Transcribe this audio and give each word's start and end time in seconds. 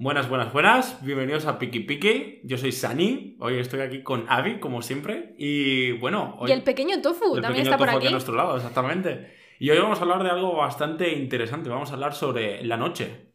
Buenas, 0.00 0.28
buenas, 0.28 0.52
buenas. 0.52 1.04
Bienvenidos 1.04 1.46
a 1.46 1.58
Piki 1.58 1.80
Piki. 1.80 2.42
Yo 2.44 2.56
soy 2.56 2.70
Sani. 2.70 3.36
Hoy 3.40 3.58
estoy 3.58 3.80
aquí 3.80 4.04
con 4.04 4.26
Avi, 4.28 4.60
como 4.60 4.80
siempre. 4.80 5.34
Y 5.38 5.90
bueno, 5.90 6.36
hoy. 6.38 6.50
Y 6.50 6.52
el 6.52 6.62
pequeño 6.62 7.02
Tofu 7.02 7.34
el 7.34 7.42
también 7.42 7.64
pequeño 7.64 7.74
está 7.74 7.78
por 7.78 7.90
aquí. 7.90 8.06
a 8.06 8.10
nuestro 8.12 8.36
lado, 8.36 8.56
exactamente. 8.56 9.34
Y 9.58 9.70
hoy 9.70 9.78
vamos 9.78 9.98
a 9.98 10.02
hablar 10.02 10.22
de 10.22 10.30
algo 10.30 10.54
bastante 10.54 11.12
interesante. 11.12 11.68
Vamos 11.68 11.90
a 11.90 11.94
hablar 11.94 12.14
sobre 12.14 12.62
la 12.62 12.76
noche. 12.76 13.32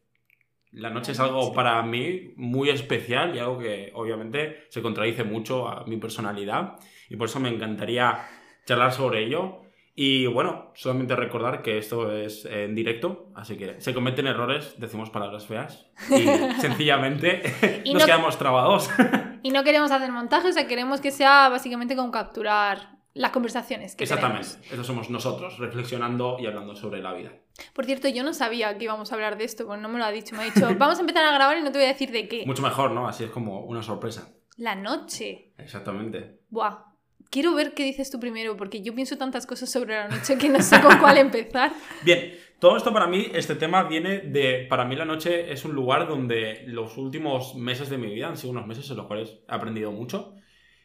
La 0.71 0.89
noche 0.89 1.11
es 1.11 1.19
algo 1.19 1.51
para 1.51 1.83
mí 1.83 2.31
muy 2.37 2.69
especial 2.69 3.35
y 3.35 3.39
algo 3.39 3.59
que 3.59 3.91
obviamente 3.93 4.63
se 4.69 4.81
contradice 4.81 5.25
mucho 5.25 5.67
a 5.67 5.83
mi 5.85 5.97
personalidad. 5.97 6.77
Y 7.09 7.17
por 7.17 7.27
eso 7.27 7.41
me 7.41 7.49
encantaría 7.49 8.25
charlar 8.65 8.93
sobre 8.93 9.25
ello. 9.25 9.62
Y 9.95 10.25
bueno, 10.25 10.71
solamente 10.75 11.15
recordar 11.15 11.61
que 11.61 11.77
esto 11.77 12.11
es 12.11 12.45
en 12.45 12.73
directo, 12.73 13.29
así 13.35 13.57
que 13.57 13.79
se 13.79 13.93
cometen 13.93 14.25
errores, 14.25 14.73
decimos 14.79 15.11
palabras 15.11 15.45
feas 15.45 15.85
y 16.09 16.25
sencillamente 16.61 17.81
Y 17.83 17.93
nos 17.93 18.01
no- 18.01 18.05
quedamos 18.07 18.37
trabados. 18.37 18.89
Y 19.45 19.51
no 19.51 19.65
queremos 19.65 19.91
hacer 19.91 20.09
montajes, 20.09 20.51
o 20.51 20.53
sea, 20.53 20.67
queremos 20.67 21.01
que 21.01 21.11
sea 21.11 21.49
básicamente 21.49 21.97
como 21.97 22.11
capturar 22.11 22.95
las 23.13 23.31
conversaciones 23.31 23.93
que 23.93 24.05
Exactamente, 24.05 24.47
tenemos. 24.47 24.71
eso 24.71 24.83
somos 24.85 25.09
nosotros, 25.09 25.59
reflexionando 25.59 26.37
y 26.39 26.45
hablando 26.47 26.75
sobre 26.77 27.01
la 27.01 27.11
vida. 27.13 27.31
Por 27.73 27.83
cierto, 27.85 28.07
yo 28.07 28.23
no 28.23 28.33
sabía 28.33 28.77
que 28.77 28.85
íbamos 28.85 29.11
a 29.11 29.15
hablar 29.15 29.37
de 29.37 29.43
esto, 29.43 29.65
porque 29.67 29.81
no 29.81 29.89
me 29.89 29.99
lo 29.99 30.05
ha 30.05 30.11
dicho. 30.11 30.33
Me 30.37 30.43
ha 30.43 30.45
dicho, 30.45 30.65
vamos 30.77 30.97
a 30.97 31.01
empezar 31.01 31.25
a 31.25 31.33
grabar 31.33 31.57
y 31.57 31.61
no 31.61 31.73
te 31.73 31.77
voy 31.77 31.85
a 31.85 31.89
decir 31.89 32.09
de 32.11 32.29
qué. 32.29 32.43
Mucho 32.45 32.63
mejor, 32.63 32.91
¿no? 32.91 33.05
Así 33.05 33.25
es 33.25 33.29
como 33.31 33.59
una 33.65 33.83
sorpresa. 33.83 34.29
La 34.55 34.75
noche. 34.75 35.51
Exactamente. 35.57 36.39
Buah. 36.49 36.92
Quiero 37.33 37.55
ver 37.55 37.73
qué 37.73 37.83
dices 37.83 38.11
tú 38.11 38.19
primero, 38.19 38.55
porque 38.55 38.83
yo 38.83 38.93
pienso 38.93 39.17
tantas 39.17 39.47
cosas 39.47 39.71
sobre 39.71 39.95
la 39.95 40.07
noche 40.07 40.37
que 40.37 40.49
no 40.49 40.61
sé 40.61 40.79
con 40.79 40.99
cuál 40.99 41.17
empezar. 41.17 41.73
Bien, 42.05 42.35
todo 42.59 42.77
esto 42.77 42.93
para 42.93 43.07
mí, 43.07 43.25
este 43.33 43.55
tema 43.55 43.85
viene 43.85 44.19
de, 44.19 44.67
para 44.69 44.85
mí 44.85 44.95
la 44.95 45.03
noche 45.03 45.51
es 45.51 45.65
un 45.65 45.73
lugar 45.73 46.07
donde 46.07 46.63
los 46.67 46.95
últimos 46.95 47.55
meses 47.55 47.89
de 47.89 47.97
mi 47.97 48.13
vida 48.13 48.27
han 48.27 48.37
sido 48.37 48.51
unos 48.51 48.67
meses 48.67 48.87
en 48.91 48.97
los 48.97 49.07
cuales 49.07 49.39
he 49.49 49.51
aprendido 49.51 49.91
mucho 49.91 50.35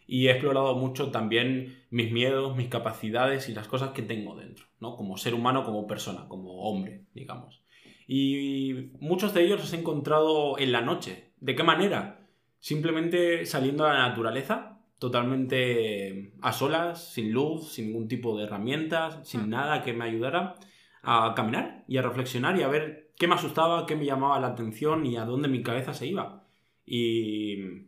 y 0.07 0.29
he 0.29 0.31
explorado 0.31 0.75
mucho 0.75 1.11
también 1.11 1.85
mis 1.91 2.11
miedos, 2.13 2.57
mis 2.57 2.69
capacidades 2.69 3.51
y 3.51 3.53
las 3.53 3.69
cosas 3.69 3.91
que 3.91 4.01
tengo 4.01 4.35
dentro, 4.35 4.65
¿no? 4.81 4.97
Como 4.97 5.19
ser 5.19 5.35
humano, 5.35 5.65
como 5.65 5.87
persona, 5.87 6.29
como 6.29 6.63
hombre, 6.63 7.05
digamos. 7.13 7.63
Y 8.07 8.93
muchos 9.01 9.35
de 9.35 9.45
ellos 9.45 9.61
los 9.61 9.75
he 9.75 9.77
encontrado 9.77 10.59
en 10.59 10.73
la 10.73 10.81
noche. 10.81 11.35
¿De 11.41 11.55
qué 11.55 11.63
manera? 11.63 12.27
Simplemente 12.59 13.45
saliendo 13.45 13.85
a 13.85 13.93
la 13.93 14.09
naturaleza, 14.09 14.78
totalmente 14.99 16.33
a 16.41 16.53
solas, 16.53 17.13
sin 17.13 17.33
luz, 17.33 17.73
sin 17.73 17.89
ningún 17.89 18.09
tipo 18.09 18.37
de 18.37 18.45
herramientas, 18.45 19.21
sin 19.29 19.49
nada 19.49 19.83
que 19.83 19.93
me 19.93 20.05
ayudara 20.05 20.55
a 21.03 21.33
caminar 21.35 21.85
y 21.87 21.97
a 21.97 22.03
reflexionar 22.03 22.59
y 22.59 22.63
a 22.63 22.69
ver 22.69 23.13
qué 23.17 23.29
me 23.29 23.35
asustaba, 23.35 23.87
qué 23.87 23.97
me 23.97 24.05
llamaba 24.05 24.41
la 24.41 24.49
atención 24.49 25.07
y 25.07 25.17
a 25.17 25.25
dónde 25.25 25.49
mi 25.49 25.63
cabeza 25.63 25.95
se 25.95 26.07
iba. 26.07 26.45
Y 26.85 27.87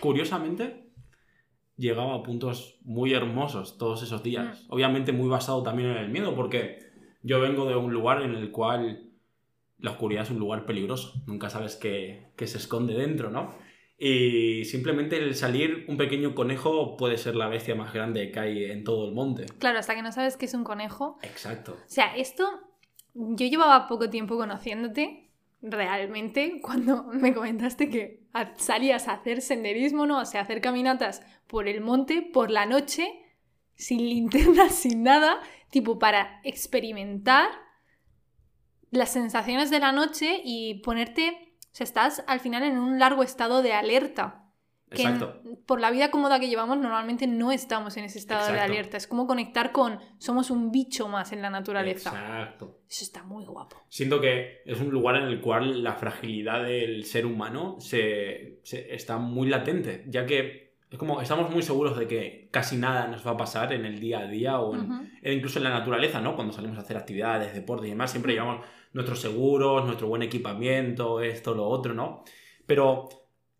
curiosamente 0.00 0.90
llegaba 1.76 2.14
a 2.14 2.22
puntos 2.22 2.78
muy 2.82 3.14
hermosos 3.14 3.78
todos 3.78 4.02
esos 4.02 4.22
días. 4.22 4.66
Obviamente 4.68 5.12
muy 5.12 5.28
basado 5.28 5.62
también 5.62 5.90
en 5.90 5.96
el 5.96 6.10
miedo 6.10 6.34
porque 6.34 6.78
yo 7.22 7.40
vengo 7.40 7.66
de 7.66 7.76
un 7.76 7.92
lugar 7.92 8.22
en 8.22 8.34
el 8.34 8.50
cual 8.50 9.10
la 9.78 9.92
oscuridad 9.92 10.24
es 10.24 10.30
un 10.30 10.38
lugar 10.38 10.66
peligroso. 10.66 11.14
Nunca 11.26 11.48
sabes 11.48 11.76
qué, 11.76 12.28
qué 12.36 12.46
se 12.46 12.58
esconde 12.58 12.94
dentro, 12.94 13.30
¿no? 13.30 13.54
Y 14.02 14.64
simplemente 14.64 15.18
el 15.18 15.34
salir 15.34 15.84
un 15.86 15.98
pequeño 15.98 16.34
conejo 16.34 16.96
puede 16.96 17.18
ser 17.18 17.36
la 17.36 17.48
bestia 17.48 17.74
más 17.74 17.92
grande 17.92 18.32
que 18.32 18.40
hay 18.40 18.64
en 18.64 18.82
todo 18.82 19.06
el 19.06 19.14
monte. 19.14 19.44
Claro, 19.58 19.78
hasta 19.78 19.94
que 19.94 20.00
no 20.00 20.10
sabes 20.10 20.38
que 20.38 20.46
es 20.46 20.54
un 20.54 20.64
conejo. 20.64 21.18
Exacto. 21.22 21.72
O 21.72 21.84
sea, 21.86 22.16
esto. 22.16 22.48
Yo 23.12 23.46
llevaba 23.46 23.88
poco 23.88 24.08
tiempo 24.08 24.38
conociéndote, 24.38 25.30
realmente, 25.60 26.60
cuando 26.62 27.04
me 27.12 27.34
comentaste 27.34 27.90
que 27.90 28.22
salías 28.56 29.06
a 29.06 29.12
hacer 29.12 29.42
senderismo, 29.42 30.06
¿no? 30.06 30.20
O 30.20 30.24
sea, 30.24 30.40
hacer 30.40 30.62
caminatas 30.62 31.20
por 31.46 31.68
el 31.68 31.82
monte, 31.82 32.22
por 32.22 32.50
la 32.50 32.64
noche, 32.64 33.06
sin 33.74 33.98
linterna, 33.98 34.68
sin 34.70 35.02
nada, 35.02 35.42
tipo 35.68 35.98
para 35.98 36.40
experimentar 36.42 37.50
las 38.90 39.12
sensaciones 39.12 39.68
de 39.68 39.80
la 39.80 39.92
noche 39.92 40.40
y 40.42 40.80
ponerte. 40.80 41.49
O 41.72 41.74
sea, 41.74 41.84
estás 41.84 42.24
al 42.26 42.40
final 42.40 42.62
en 42.62 42.78
un 42.78 42.98
largo 42.98 43.22
estado 43.22 43.62
de 43.62 43.72
alerta. 43.72 44.36
Que 44.90 45.02
en- 45.02 45.08
Exacto. 45.14 45.40
por 45.66 45.80
la 45.80 45.92
vida 45.92 46.10
cómoda 46.10 46.40
que 46.40 46.48
llevamos, 46.48 46.76
normalmente 46.76 47.28
no 47.28 47.52
estamos 47.52 47.96
en 47.96 48.04
ese 48.06 48.18
estado 48.18 48.52
de 48.52 48.58
alerta. 48.58 48.96
Es 48.96 49.06
como 49.06 49.28
conectar 49.28 49.70
con. 49.70 50.00
Somos 50.18 50.50
un 50.50 50.72
bicho 50.72 51.06
más 51.06 51.30
en 51.30 51.42
la 51.42 51.50
naturaleza. 51.50 52.10
Exacto. 52.10 52.80
Eso 52.88 53.04
está 53.04 53.22
muy 53.22 53.44
guapo. 53.46 53.76
Siento 53.88 54.20
que 54.20 54.62
es 54.66 54.80
un 54.80 54.90
lugar 54.90 55.14
en 55.14 55.28
el 55.28 55.40
cual 55.40 55.84
la 55.84 55.94
fragilidad 55.94 56.64
del 56.64 57.04
ser 57.04 57.24
humano 57.24 57.76
se, 57.78 58.58
se- 58.64 58.92
está 58.92 59.18
muy 59.18 59.48
latente, 59.48 60.02
ya 60.08 60.26
que 60.26 60.69
es 60.90 60.98
como 60.98 61.20
estamos 61.20 61.50
muy 61.50 61.62
seguros 61.62 61.96
de 61.96 62.06
que 62.08 62.48
casi 62.50 62.76
nada 62.76 63.06
nos 63.06 63.24
va 63.26 63.32
a 63.32 63.36
pasar 63.36 63.72
en 63.72 63.84
el 63.86 64.00
día 64.00 64.20
a 64.20 64.26
día 64.26 64.58
o 64.60 64.74
en- 64.74 64.80
Ujú. 64.92 65.04
e 65.22 65.32
incluso 65.32 65.58
en 65.58 65.64
la 65.64 65.70
naturaleza, 65.70 66.20
¿no? 66.20 66.34
Cuando 66.34 66.52
salimos 66.52 66.78
a 66.78 66.80
hacer 66.80 66.96
actividades, 66.96 67.54
deportes 67.54 67.86
y 67.86 67.90
demás, 67.90 68.10
siempre 68.10 68.32
llevamos 68.32 68.64
nuestros 68.92 69.20
seguros, 69.20 69.84
nuestro 69.84 70.08
buen 70.08 70.22
equipamiento, 70.22 71.20
esto, 71.20 71.54
lo 71.54 71.68
otro, 71.68 71.94
¿no? 71.94 72.24
Pero 72.66 73.08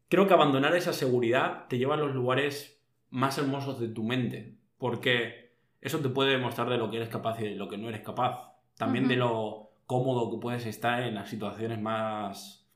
creo 0.08 0.26
que 0.26 0.34
abandonar 0.34 0.74
esa 0.74 0.92
seguridad 0.92 1.66
te 1.68 1.78
lleva 1.78 1.94
a 1.94 1.98
los 1.98 2.12
lugares 2.14 2.82
más 3.10 3.38
hermosos 3.38 3.78
de 3.78 3.88
tu 3.88 4.02
mente, 4.02 4.54
porque 4.78 5.52
eso 5.80 6.00
te 6.00 6.08
puede 6.08 6.32
demostrar 6.32 6.68
de 6.68 6.78
lo 6.78 6.90
que 6.90 6.96
eres 6.96 7.08
capaz 7.08 7.40
y 7.40 7.44
de 7.44 7.54
lo 7.54 7.68
que 7.68 7.78
no 7.78 7.88
eres 7.88 8.00
capaz. 8.02 8.52
También 8.76 9.06
de 9.06 9.14
Ujú. 9.14 9.24
lo 9.24 9.70
cómodo 9.86 10.30
que 10.30 10.38
puedes 10.40 10.66
estar 10.66 11.02
en 11.02 11.14
las 11.14 11.28
situaciones 11.30 11.80
más 11.80 12.66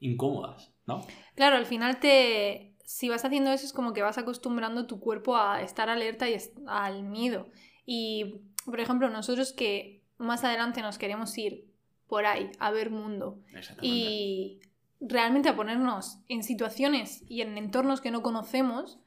incómodas, 0.00 0.72
¿no? 0.86 1.02
Claro, 1.34 1.56
al 1.56 1.66
final 1.66 1.98
te. 2.00 2.74
Si 2.88 3.10
vas 3.10 3.22
haciendo 3.22 3.52
eso 3.52 3.66
es 3.66 3.74
como 3.74 3.92
que 3.92 4.00
vas 4.00 4.16
acostumbrando 4.16 4.86
tu 4.86 4.98
cuerpo 4.98 5.36
a 5.36 5.60
estar 5.60 5.90
alerta 5.90 6.26
y 6.30 6.38
al 6.66 7.02
miedo. 7.02 7.50
Y, 7.84 8.36
por 8.64 8.80
ejemplo, 8.80 9.10
nosotros 9.10 9.52
que 9.52 10.00
más 10.16 10.42
adelante 10.42 10.80
nos 10.80 10.96
queremos 10.96 11.36
ir 11.36 11.66
por 12.06 12.24
ahí 12.24 12.50
a 12.58 12.70
ver 12.70 12.88
mundo 12.88 13.40
y 13.82 14.60
realmente 15.02 15.50
a 15.50 15.54
ponernos 15.54 16.20
en 16.28 16.42
situaciones 16.42 17.24
y 17.28 17.42
en 17.42 17.58
entornos 17.58 18.00
que 18.00 18.10
no 18.10 18.22
conocemos, 18.22 18.98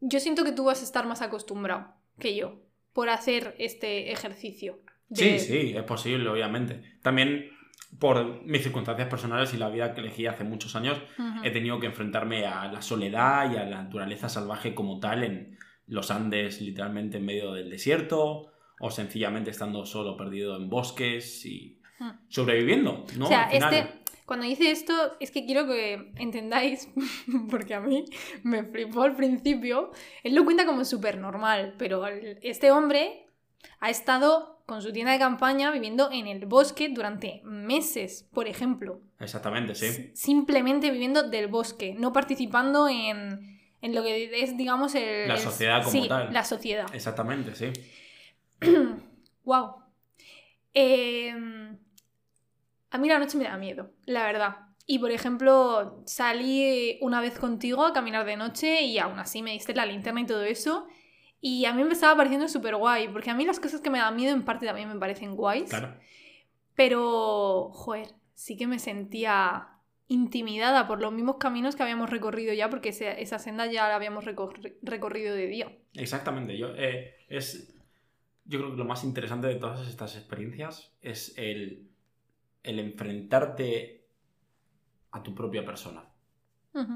yo 0.00 0.20
siento 0.20 0.44
que 0.44 0.52
tú 0.52 0.62
vas 0.62 0.80
a 0.80 0.84
estar 0.84 1.08
más 1.08 1.22
acostumbrado 1.22 1.92
que 2.20 2.36
yo 2.36 2.62
por 2.92 3.08
hacer 3.08 3.56
este 3.58 4.12
ejercicio. 4.12 4.78
Sí, 5.12 5.40
sí, 5.40 5.74
es 5.76 5.82
posible, 5.82 6.28
obviamente. 6.28 6.98
También 7.02 7.50
por 7.98 8.42
mis 8.44 8.62
circunstancias 8.62 9.08
personales 9.08 9.54
y 9.54 9.56
la 9.56 9.68
vida 9.68 9.94
que 9.94 10.00
elegí 10.00 10.26
hace 10.26 10.44
muchos 10.44 10.74
años, 10.76 10.98
Ujú. 11.18 11.44
he 11.44 11.50
tenido 11.50 11.78
que 11.80 11.86
enfrentarme 11.86 12.46
a 12.46 12.70
la 12.72 12.82
soledad 12.82 13.52
y 13.52 13.56
a 13.56 13.64
la 13.64 13.82
naturaleza 13.84 14.28
salvaje 14.28 14.74
como 14.74 14.98
tal 15.00 15.22
en 15.24 15.58
los 15.86 16.10
Andes, 16.10 16.60
literalmente 16.60 17.18
en 17.18 17.24
medio 17.26 17.52
del 17.52 17.70
desierto, 17.70 18.50
o 18.80 18.90
sencillamente 18.90 19.50
estando 19.50 19.86
solo 19.86 20.16
perdido 20.16 20.56
en 20.56 20.68
bosques 20.68 21.44
y 21.46 21.80
sobreviviendo, 22.28 23.04
¿no? 23.16 23.26
O 23.26 23.28
sea, 23.28 23.44
Al 23.44 23.50
final. 23.52 23.74
este, 23.74 23.94
cuando 24.26 24.46
hice 24.46 24.70
esto, 24.70 24.94
es 25.20 25.30
que 25.30 25.44
quiero 25.46 25.66
que 25.66 26.12
entendáis, 26.16 26.88
porque 27.50 27.74
a 27.74 27.80
mí 27.80 28.04
me 28.42 28.64
flipó 28.64 29.02
al 29.02 29.14
principio. 29.14 29.92
Él 30.22 30.34
lo 30.34 30.44
cuenta 30.44 30.66
como 30.66 30.84
súper 30.84 31.18
normal, 31.18 31.74
pero 31.78 32.04
este 32.06 32.70
hombre 32.72 33.26
ha 33.80 33.90
estado 33.90 34.62
con 34.66 34.80
su 34.82 34.92
tienda 34.92 35.12
de 35.12 35.18
campaña 35.18 35.70
viviendo 35.70 36.10
en 36.10 36.26
el 36.26 36.46
bosque 36.46 36.88
durante 36.88 37.40
meses, 37.44 38.26
por 38.32 38.48
ejemplo. 38.48 39.00
Exactamente, 39.20 39.74
sí. 39.74 39.86
S- 39.86 40.10
Simplemente 40.14 40.90
viviendo 40.90 41.22
del 41.24 41.48
bosque, 41.48 41.94
no 41.98 42.12
participando 42.12 42.88
en, 42.88 43.60
en 43.82 43.94
lo 43.94 44.02
que 44.02 44.42
es, 44.42 44.56
digamos, 44.56 44.94
el, 44.94 45.28
La 45.28 45.34
el- 45.34 45.40
sociedad 45.40 45.80
como 45.84 45.90
sí, 46.02 46.08
tal. 46.08 46.32
La 46.32 46.44
sociedad. 46.44 46.86
Exactamente, 46.94 47.54
sí. 47.54 47.72
wow. 49.44 49.76
Em, 50.72 51.78
a 52.90 52.98
mí 52.98 53.08
la 53.08 53.18
noche 53.18 53.36
me 53.38 53.44
da 53.44 53.56
miedo, 53.56 53.90
la 54.06 54.24
verdad. 54.24 54.56
Y 54.86 54.98
por 54.98 55.10
ejemplo, 55.10 56.02
salí 56.06 56.98
una 57.00 57.20
vez 57.20 57.38
contigo 57.38 57.84
a 57.86 57.92
caminar 57.92 58.26
de 58.26 58.36
noche 58.36 58.82
y 58.82 58.98
aún 58.98 59.18
así 59.18 59.42
me 59.42 59.52
diste 59.52 59.74
la 59.74 59.86
linterna 59.86 60.20
y 60.20 60.26
todo 60.26 60.42
eso. 60.42 60.86
Y 61.46 61.66
a 61.66 61.74
mí 61.74 61.84
me 61.84 61.92
estaba 61.92 62.16
pareciendo 62.16 62.48
súper 62.48 62.74
guay, 62.76 63.08
porque 63.08 63.28
a 63.28 63.34
mí 63.34 63.44
las 63.44 63.60
cosas 63.60 63.82
que 63.82 63.90
me 63.90 63.98
dan 63.98 64.16
miedo 64.16 64.32
en 64.34 64.44
parte 64.46 64.64
también 64.64 64.88
me 64.88 64.98
parecen 64.98 65.34
guays. 65.36 65.68
Claro. 65.68 65.94
Pero, 66.74 67.70
joder, 67.72 68.08
sí 68.32 68.56
que 68.56 68.66
me 68.66 68.78
sentía 68.78 69.68
intimidada 70.08 70.86
por 70.86 71.02
los 71.02 71.12
mismos 71.12 71.36
caminos 71.36 71.76
que 71.76 71.82
habíamos 71.82 72.08
recorrido 72.08 72.54
ya, 72.54 72.70
porque 72.70 72.90
ese- 72.90 73.20
esa 73.22 73.38
senda 73.38 73.66
ya 73.66 73.88
la 73.88 73.96
habíamos 73.96 74.24
recor- 74.24 74.74
recorrido 74.82 75.34
de 75.34 75.46
día. 75.48 75.78
Exactamente. 75.94 76.56
Yo, 76.56 76.68
eh, 76.76 77.14
es, 77.28 77.74
yo 78.46 78.58
creo 78.60 78.70
que 78.72 78.76
lo 78.78 78.84
más 78.86 79.04
interesante 79.04 79.46
de 79.46 79.56
todas 79.56 79.86
estas 79.86 80.16
experiencias 80.16 80.96
es 81.02 81.34
el, 81.36 81.90
el 82.62 82.78
enfrentarte 82.78 84.06
a 85.10 85.22
tu 85.22 85.34
propia 85.34 85.64
persona. 85.64 86.04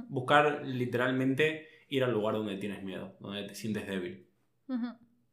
Buscar 0.08 0.62
literalmente 0.66 1.68
ir 1.90 2.02
al 2.02 2.12
lugar 2.12 2.34
donde 2.34 2.56
tienes 2.56 2.82
miedo, 2.82 3.14
donde 3.20 3.44
te 3.44 3.54
sientes 3.54 3.86
débil. 3.86 4.26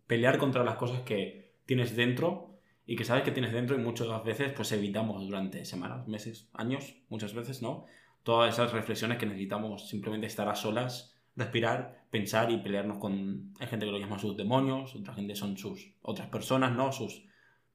Pelear 0.07 0.37
contra 0.37 0.63
las 0.63 0.75
cosas 0.75 1.01
que 1.01 1.55
tienes 1.65 1.95
dentro 1.95 2.59
y 2.85 2.95
que 2.95 3.03
sabes 3.03 3.23
que 3.23 3.31
tienes 3.31 3.51
dentro 3.51 3.75
y 3.75 3.79
muchas 3.79 4.23
veces 4.23 4.53
pues 4.53 4.71
evitamos 4.71 5.25
durante 5.25 5.65
semanas, 5.65 6.07
meses, 6.07 6.49
años, 6.53 6.95
muchas 7.09 7.33
veces, 7.33 7.61
¿no? 7.61 7.85
Todas 8.23 8.53
esas 8.53 8.71
reflexiones 8.71 9.17
que 9.17 9.25
necesitamos 9.25 9.89
simplemente 9.89 10.27
estar 10.27 10.47
a 10.47 10.55
solas, 10.55 11.15
respirar, 11.35 12.05
pensar 12.09 12.51
y 12.51 12.57
pelearnos 12.57 12.97
con... 12.97 13.53
Hay 13.59 13.67
gente 13.67 13.85
que 13.85 13.91
lo 13.91 13.99
llama 13.99 14.19
sus 14.19 14.37
demonios, 14.37 14.95
otra 14.95 15.13
gente 15.13 15.35
son 15.35 15.57
sus 15.57 15.93
otras 16.01 16.29
personas, 16.29 16.75
¿no? 16.75 16.91
Sus 16.91 17.25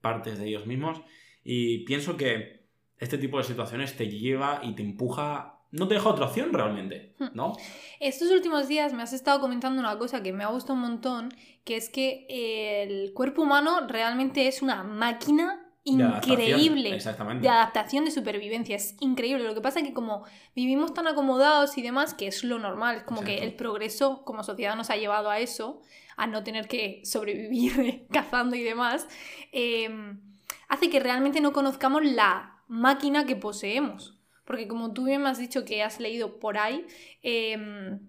partes 0.01 0.39
de 0.39 0.49
ellos 0.49 0.67
mismos. 0.67 1.03
Y 1.45 1.85
pienso 1.85 2.17
que 2.17 2.69
este 2.99 3.19
tipo 3.19 3.39
de 3.39 3.45
situaciones 3.45 3.97
te 3.97 4.09
lleva 4.09 4.61
y 4.63 4.75
te 4.75 4.83
empuja 4.83 5.60
no 5.73 5.89
te 5.89 5.95
deja 5.95 6.09
otra 6.09 6.27
opción 6.27 6.53
realmente, 6.53 7.15
hmm. 7.19 7.29
¿no? 7.35 7.57
Estos 8.01 8.31
últimos 8.31 8.69
días 8.69 8.93
me 8.93 9.03
has 9.03 9.13
estado 9.13 9.41
comentando 9.41 9.81
una 9.81 9.99
cosa 9.99 10.23
que 10.23 10.33
me 10.33 10.45
ha 10.45 10.49
gustado 10.49 10.75
un 10.75 10.81
montón, 10.81 11.29
que 11.65 11.77
es 11.77 11.89
que 11.89 12.27
el 12.29 13.13
cuerpo 13.13 13.43
humano 13.43 13.87
realmente 13.87 14.49
es 14.49 14.63
una 14.63 14.83
máquina 14.83 15.67
increíble 15.85 16.99
de 17.41 17.49
adaptación, 17.49 18.05
de 18.05 18.11
supervivencia. 18.11 18.77
Es 18.77 18.97
increíble. 19.01 19.45
Lo 19.45 19.55
que 19.55 19.61
pasa 19.61 19.81
es 19.81 19.87
que 19.87 19.95
como 19.95 20.25
vivimos 20.55 20.93
tan 20.93 21.07
acomodados 21.07 21.79
y 21.79 21.83
demás, 21.83 22.15
que 22.15 22.27
es 22.27 22.45
lo 22.45 22.59
normal, 22.59 22.97
es 22.97 23.03
como 23.05 23.23
que 23.23 23.39
el 23.39 23.55
progreso 23.55 24.25
como 24.25 24.43
sociedad 24.43 24.77
nos 24.77 24.91
ha 24.91 24.97
llevado 24.97 25.31
a 25.31 25.39
eso, 25.39 25.81
a 26.17 26.27
no 26.27 26.43
tener 26.45 26.69
que 26.69 27.01
sobrevivir 27.05 28.07
cazando 28.13 28.57
y 28.57 28.63
demás, 28.63 29.09
em, 29.53 30.21
hace 30.69 30.91
que 30.91 31.01
realmente 31.01 31.41
no 31.41 31.53
conozcamos 31.53 32.05
la 32.05 32.63
máquina 32.69 33.25
que 33.25 33.37
poseemos. 33.37 34.20
Porque 34.51 34.67
como 34.67 34.93
tú 34.93 35.05
bien 35.05 35.23
me 35.23 35.29
has 35.29 35.39
dicho 35.39 35.65
que 35.65 35.81
has 35.81 36.01
leído 36.01 36.41
por 36.41 36.59
ahí, 36.59 36.85
em, 37.23 38.01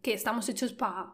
que 0.00 0.14
estamos 0.14 0.48
hechos 0.48 0.72
para 0.72 1.12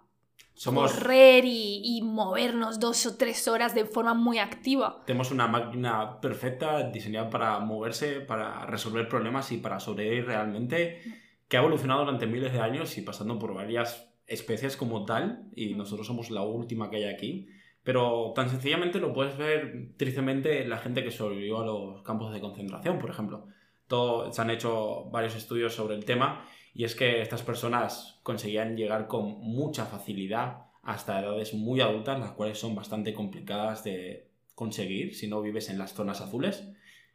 correr 0.65 1.43
y, 1.45 2.01
movernos 2.05 2.79
dos 2.79 3.05
o 3.07 3.17
tres 3.17 3.49
horas 3.49 3.75
de 3.75 3.87
forma 3.87 4.15
muy 4.15 4.39
activa. 4.39 5.03
Tenemos 5.05 5.33
una 5.33 5.49
máquina 5.49 6.21
perfecta 6.21 6.89
diseñada 6.91 7.29
para 7.29 7.59
moverse, 7.59 8.21
para 8.21 8.65
resolver 8.67 9.09
problemas 9.09 9.51
y 9.51 9.57
para 9.57 9.81
sobrevivir 9.81 10.27
realmente, 10.27 11.01
que 11.49 11.57
ha 11.57 11.61
evolucionado 11.61 12.05
durante 12.05 12.29
miles 12.29 12.53
de 12.53 12.61
años 12.61 12.97
y 12.99 13.03
pasando 13.03 13.41
por 13.41 13.53
varias 13.53 14.15
especies 14.29 14.77
como 14.77 15.05
tal, 15.07 15.51
y 15.57 15.75
nosotros 15.75 16.07
somos 16.07 16.31
la 16.31 16.43
última 16.43 16.89
que 16.89 16.99
hay 16.99 17.13
aquí. 17.13 17.49
Pero 17.83 18.33
tan 18.33 18.49
sencillamente 18.49 19.01
lo 19.01 19.13
puedes 19.13 19.37
ver 19.37 19.89
tristemente 19.97 20.65
la 20.69 20.79
gente 20.79 21.03
que 21.03 21.11
sobrevivió 21.11 21.63
a 21.63 21.67
los 21.67 22.03
campos 22.03 22.33
de 22.33 22.41
concentración, 22.41 23.01
por 23.01 23.11
ejemplo 23.11 23.49
se 23.89 24.43
han 24.43 24.51
hecho 24.51 25.05
varios 25.11 25.35
estudios 25.37 25.75
sobre 25.75 25.95
el 25.95 26.05
tema 26.05 26.47
y 26.75 26.85
es 26.85 26.95
que 26.95 27.23
estas 27.23 27.43
personas 27.43 28.21
conseguían 28.23 28.77
llegar 28.77 29.07
con 29.07 29.39
mucha 29.41 29.87
facilidad 29.87 30.67
hasta 30.83 31.21
edades 31.21 31.55
muy 31.55 31.81
adultas, 31.81 32.21
las 32.21 32.33
cuales 32.33 32.59
son 32.59 32.75
bastante 32.75 33.15
complicadas 33.15 33.83
de 33.83 34.29
conseguir 34.55 35.15
si 35.15 35.27
no 35.27 35.43
vives 35.43 35.69
en 35.69 35.79
las 35.79 35.95
zonas 35.95 36.21
azules. 36.21 36.69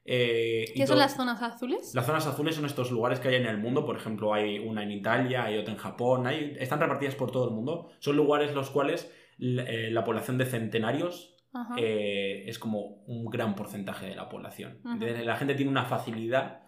Eh, 0.04 0.66
¿Qué 0.76 0.88
son 0.88 0.98
las 0.98 1.16
zonas 1.16 1.42
azules? 1.42 1.94
Las 1.94 2.06
zonas 2.06 2.26
azules 2.26 2.56
son 2.56 2.66
estos 2.66 2.92
lugares 2.92 3.20
que 3.20 3.30
hay 3.30 3.36
en 3.36 3.46
el 3.46 3.58
mundo, 3.58 3.86
por 3.86 3.96
ejemplo, 3.96 4.34
hay 4.34 4.58
una 4.60 4.84
en 4.84 4.92
Italia, 4.92 5.44
hay 5.44 5.58
otra 5.58 5.74
en 5.74 5.80
Japón, 5.80 6.28
hay, 6.28 6.56
están 6.60 6.80
repartidas 6.80 7.16
por 7.16 7.32
todo 7.32 7.46
el 7.48 7.52
mundo. 7.52 7.92
Son 8.00 8.16
lugares 8.16 8.54
los 8.54 8.72
cuales 8.72 9.12
la, 9.38 9.64
eh, 9.70 9.94
población 10.04 10.38
de 10.38 10.46
centenarios 10.46 11.31
eh, 11.78 12.44
es 12.48 12.60
como 12.60 13.04
un 13.08 13.26
gran 13.26 13.56
porcentaje 13.56 14.08
de 14.08 14.16
la 14.16 14.30
población. 14.30 14.80
la 14.84 15.36
gente 15.36 15.56
tiene 15.56 15.72
una 15.72 15.86
facilidad 15.86 16.62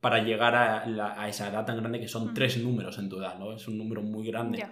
para 0.00 0.22
llegar 0.22 0.54
a, 0.54 1.28
esa 1.28 1.48
edad 1.48 1.66
tan 1.66 1.76
grande 1.76 2.00
que 2.00 2.08
son 2.08 2.32
tres 2.32 2.56
números 2.58 2.98
en 2.98 3.08
tu 3.08 3.18
edad, 3.18 3.38
¿no? 3.38 3.52
Es 3.52 3.68
un 3.68 3.76
número 3.76 4.02
muy 4.02 4.26
grande. 4.26 4.66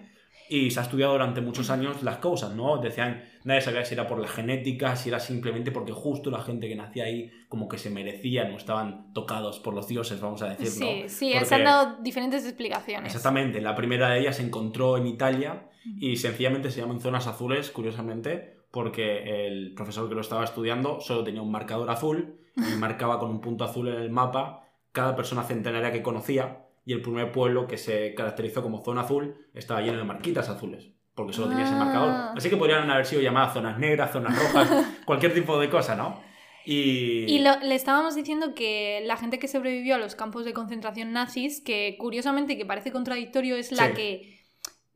Y 0.51 0.71
se 0.71 0.81
ha 0.81 0.83
estudiado 0.85 1.13
durante 1.13 1.43
muchos 1.43 1.69
años 1.69 2.03
las 2.03 2.19
causas, 2.19 2.55
¿no? 2.55 2.79
Decían, 2.79 3.23
nadie 3.45 3.61
sabía 3.61 3.85
si 3.85 3.93
era 3.93 4.07
por 4.07 4.19
la 4.19 4.29
genética, 4.29 4.97
si 4.97 5.11
era 5.11 5.21
simplemente 5.21 5.71
porque 5.71 5.93
justo 5.93 6.31
la 6.31 6.41
gente 6.41 6.69
que 6.69 6.75
nacía 6.75 7.05
ahí 7.05 7.31
como 7.49 7.69
que 7.69 7.77
se 7.77 7.91
merecía, 7.91 8.49
no 8.49 8.57
estaban 8.57 9.13
tocados 9.13 9.59
por 9.61 9.75
los 9.75 9.87
dioses, 9.89 10.19
vamos 10.21 10.41
a 10.41 10.49
decirlo. 10.49 10.87
Sí, 10.87 11.05
sí, 11.09 11.35
se 11.45 11.55
han 11.55 11.65
dado 11.65 12.03
diferentes 12.03 12.45
explicaciones. 12.45 13.15
Exactamente, 13.15 13.61
la 13.61 13.75
primera 13.75 14.09
de 14.09 14.21
ellas 14.21 14.37
se 14.37 14.43
encontró 14.43 14.97
en 14.97 15.07
Italia 15.07 15.69
y 15.85 16.17
sencillamente 16.17 16.71
se 16.71 16.81
llaman 16.81 17.01
zonas 17.01 17.27
azules, 17.27 17.71
curiosamente, 17.71 18.58
porque 18.71 19.47
el 19.47 19.75
profesor 19.75 20.09
que 20.09 20.15
lo 20.15 20.21
estaba 20.21 20.45
estudiando 20.45 21.01
solo 21.01 21.25
tenía 21.25 21.43
un 21.43 21.51
marcador 21.51 21.91
azul 21.91 22.39
y 22.57 22.77
marcaba 22.77 23.19
con 23.19 23.31
un 23.31 23.41
punto 23.41 23.65
azul 23.65 23.89
en 23.89 23.95
el 23.95 24.11
mapa 24.11 24.65
cada 24.93 25.15
persona 25.15 25.45
centenaria 25.45 25.93
que 25.93 26.03
conocía 26.03 26.67
y 26.85 26.93
el 26.93 27.03
primer 27.03 27.33
pueblo 27.33 27.67
que 27.67 27.77
se 27.77 28.15
caracterizó 28.15 28.63
como 28.63 28.83
zona 28.83 29.03
azul 29.03 29.47
estaba 29.55 29.81
lleno 29.83 29.99
de 29.99 30.05
marquitas 30.05 30.49
azules, 30.49 30.91
porque 31.15 31.33
solo 31.33 31.51
tenía 31.51 31.65
ese 31.65 31.75
ah. 31.75 31.85
marcador. 31.85 32.37
Así 32.37 32.49
que 32.49 32.57
podrían 32.57 32.91
haber 32.91 33.05
sido 33.05 33.21
llamadas 33.21 33.53
zonas 33.53 33.79
negras, 33.79 34.11
zonas 34.11 34.39
rojas, 34.39 34.71
cualquier 35.05 35.35
tipo 35.35 35.59
de 35.61 35.69
cosa, 35.69 35.95
¿no? 35.95 36.21
Y, 36.65 37.25
y 37.29 37.39
le 37.39 37.75
estábamos 37.75 38.15
diciendo 38.15 38.55
que 38.55 39.03
la 39.05 39.17
gente 39.17 39.39
que 39.39 39.49
sobrevivió 39.49 39.95
a 39.95 39.99
los 39.99 40.15
campos 40.15 40.45
de 40.45 40.53
concentración 40.53 41.13
nazis, 41.13 41.63
que 41.63 41.97
curiosamente, 41.99 42.59
que 42.59 42.67
parece 42.67 42.93
contradictorio, 42.93 43.57
es 43.57 43.73
la 43.73 43.93
que 43.93 44.38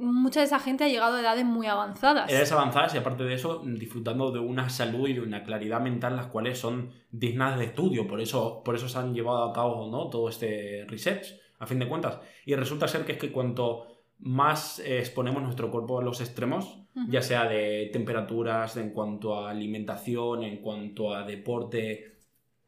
mucha 0.02 0.40
de 0.40 0.46
esa 0.46 0.58
gente 0.58 0.84
ha 0.84 0.88
llegado 0.88 1.16
a 1.16 1.20
edades 1.20 1.44
muy 1.44 1.66
avanzadas. 1.66 2.30
Edades 2.30 2.52
avanzadas 2.52 2.94
y 2.94 2.98
aparte 2.98 3.24
de 3.24 3.34
eso, 3.34 3.62
disfrutando 3.64 4.30
de 4.32 4.40
una 4.40 4.68
salud 4.68 5.08
y 5.08 5.14
de 5.14 5.20
una 5.20 5.44
claridad 5.44 5.80
mental 5.80 6.16
las 6.16 6.26
cuales 6.26 6.58
son 6.58 6.90
dignas 7.10 7.58
de 7.58 7.66
estudio. 7.66 8.06
Por 8.08 8.20
eso, 8.20 8.62
por 8.64 8.74
eso 8.74 8.88
se 8.88 8.98
han 8.98 9.14
llevado 9.14 9.44
a 9.44 9.52
cabo 9.52 9.88
¿no? 9.90 10.08
todo 10.08 10.28
este 10.28 10.84
research, 10.88 11.38
a 11.58 11.66
fin 11.66 11.78
de 11.78 11.88
cuentas. 11.88 12.18
Y 12.44 12.54
resulta 12.54 12.88
ser 12.88 13.04
que 13.04 13.12
es 13.12 13.18
que 13.18 13.30
cuanto 13.30 13.86
más 14.18 14.80
exponemos 14.80 15.42
nuestro 15.42 15.70
cuerpo 15.70 16.00
a 16.00 16.04
los 16.04 16.20
extremos, 16.20 16.78
ya 17.08 17.22
sea 17.22 17.48
de 17.48 17.88
temperaturas, 17.92 18.76
en 18.76 18.90
cuanto 18.90 19.34
a 19.34 19.50
alimentación, 19.50 20.44
en 20.44 20.58
cuanto 20.58 21.14
a 21.14 21.24
deporte, 21.24 22.12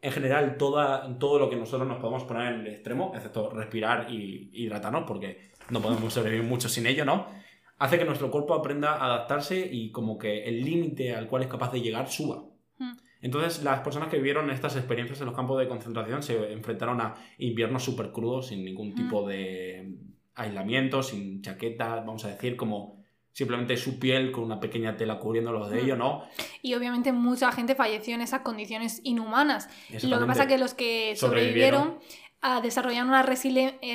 en 0.04 0.12
general 0.12 0.56
toda, 0.58 1.18
todo 1.18 1.38
lo 1.38 1.48
que 1.48 1.56
nosotros 1.56 1.88
nos 1.88 1.98
podemos 1.98 2.24
poner 2.24 2.52
en 2.52 2.60
el 2.60 2.66
extremo, 2.66 3.12
excepto 3.14 3.48
respirar 3.50 4.10
y 4.10 4.50
hidratarnos, 4.52 5.04
porque 5.06 5.52
no 5.70 5.80
podemos 5.80 6.12
sobrevivir 6.12 6.46
mucho 6.46 6.68
sin 6.68 6.86
ello, 6.86 7.04
¿no? 7.04 7.26
Hace 7.78 7.98
que 7.98 8.04
nuestro 8.04 8.30
cuerpo 8.30 8.54
aprenda 8.54 8.94
a 8.94 9.06
adaptarse 9.06 9.68
y 9.70 9.90
como 9.90 10.16
que 10.16 10.44
el 10.44 10.64
límite 10.64 11.14
al 11.14 11.26
cual 11.26 11.42
es 11.42 11.48
capaz 11.48 11.72
de 11.72 11.80
llegar 11.80 12.08
suba. 12.08 12.44
Hmm. 12.78 12.96
Entonces, 13.20 13.62
las 13.64 13.80
personas 13.80 14.08
que 14.08 14.16
vivieron 14.16 14.50
estas 14.50 14.76
experiencias 14.76 15.20
en 15.20 15.26
los 15.26 15.34
campos 15.34 15.58
de 15.58 15.68
concentración 15.68 16.22
se 16.22 16.52
enfrentaron 16.52 17.00
a 17.00 17.14
inviernos 17.38 17.82
súper 17.82 18.12
crudos, 18.12 18.48
sin 18.48 18.64
ningún 18.64 18.90
hmm. 18.90 18.94
tipo 18.94 19.26
de 19.26 19.96
aislamiento, 20.34 21.02
sin 21.02 21.42
chaqueta, 21.42 21.96
vamos 21.96 22.24
a 22.24 22.28
decir, 22.28 22.56
como 22.56 23.02
simplemente 23.32 23.76
su 23.76 23.98
piel 23.98 24.30
con 24.30 24.44
una 24.44 24.60
pequeña 24.60 24.96
tela 24.96 25.18
cubriéndolos 25.18 25.68
de 25.68 25.76
hmm. 25.76 25.84
ello, 25.84 25.96
¿no? 25.96 26.24
Y 26.62 26.74
obviamente 26.74 27.12
mucha 27.12 27.50
gente 27.50 27.74
falleció 27.74 28.14
en 28.14 28.20
esas 28.20 28.42
condiciones 28.42 29.00
inhumanas. 29.02 29.68
Lo 30.04 30.20
que 30.20 30.26
pasa 30.26 30.44
es 30.44 30.48
que 30.48 30.58
los 30.58 30.74
que 30.74 31.16
sobrevivieron, 31.16 31.98
a 32.46 32.60
desarrollar 32.60 33.06
una, 33.06 33.24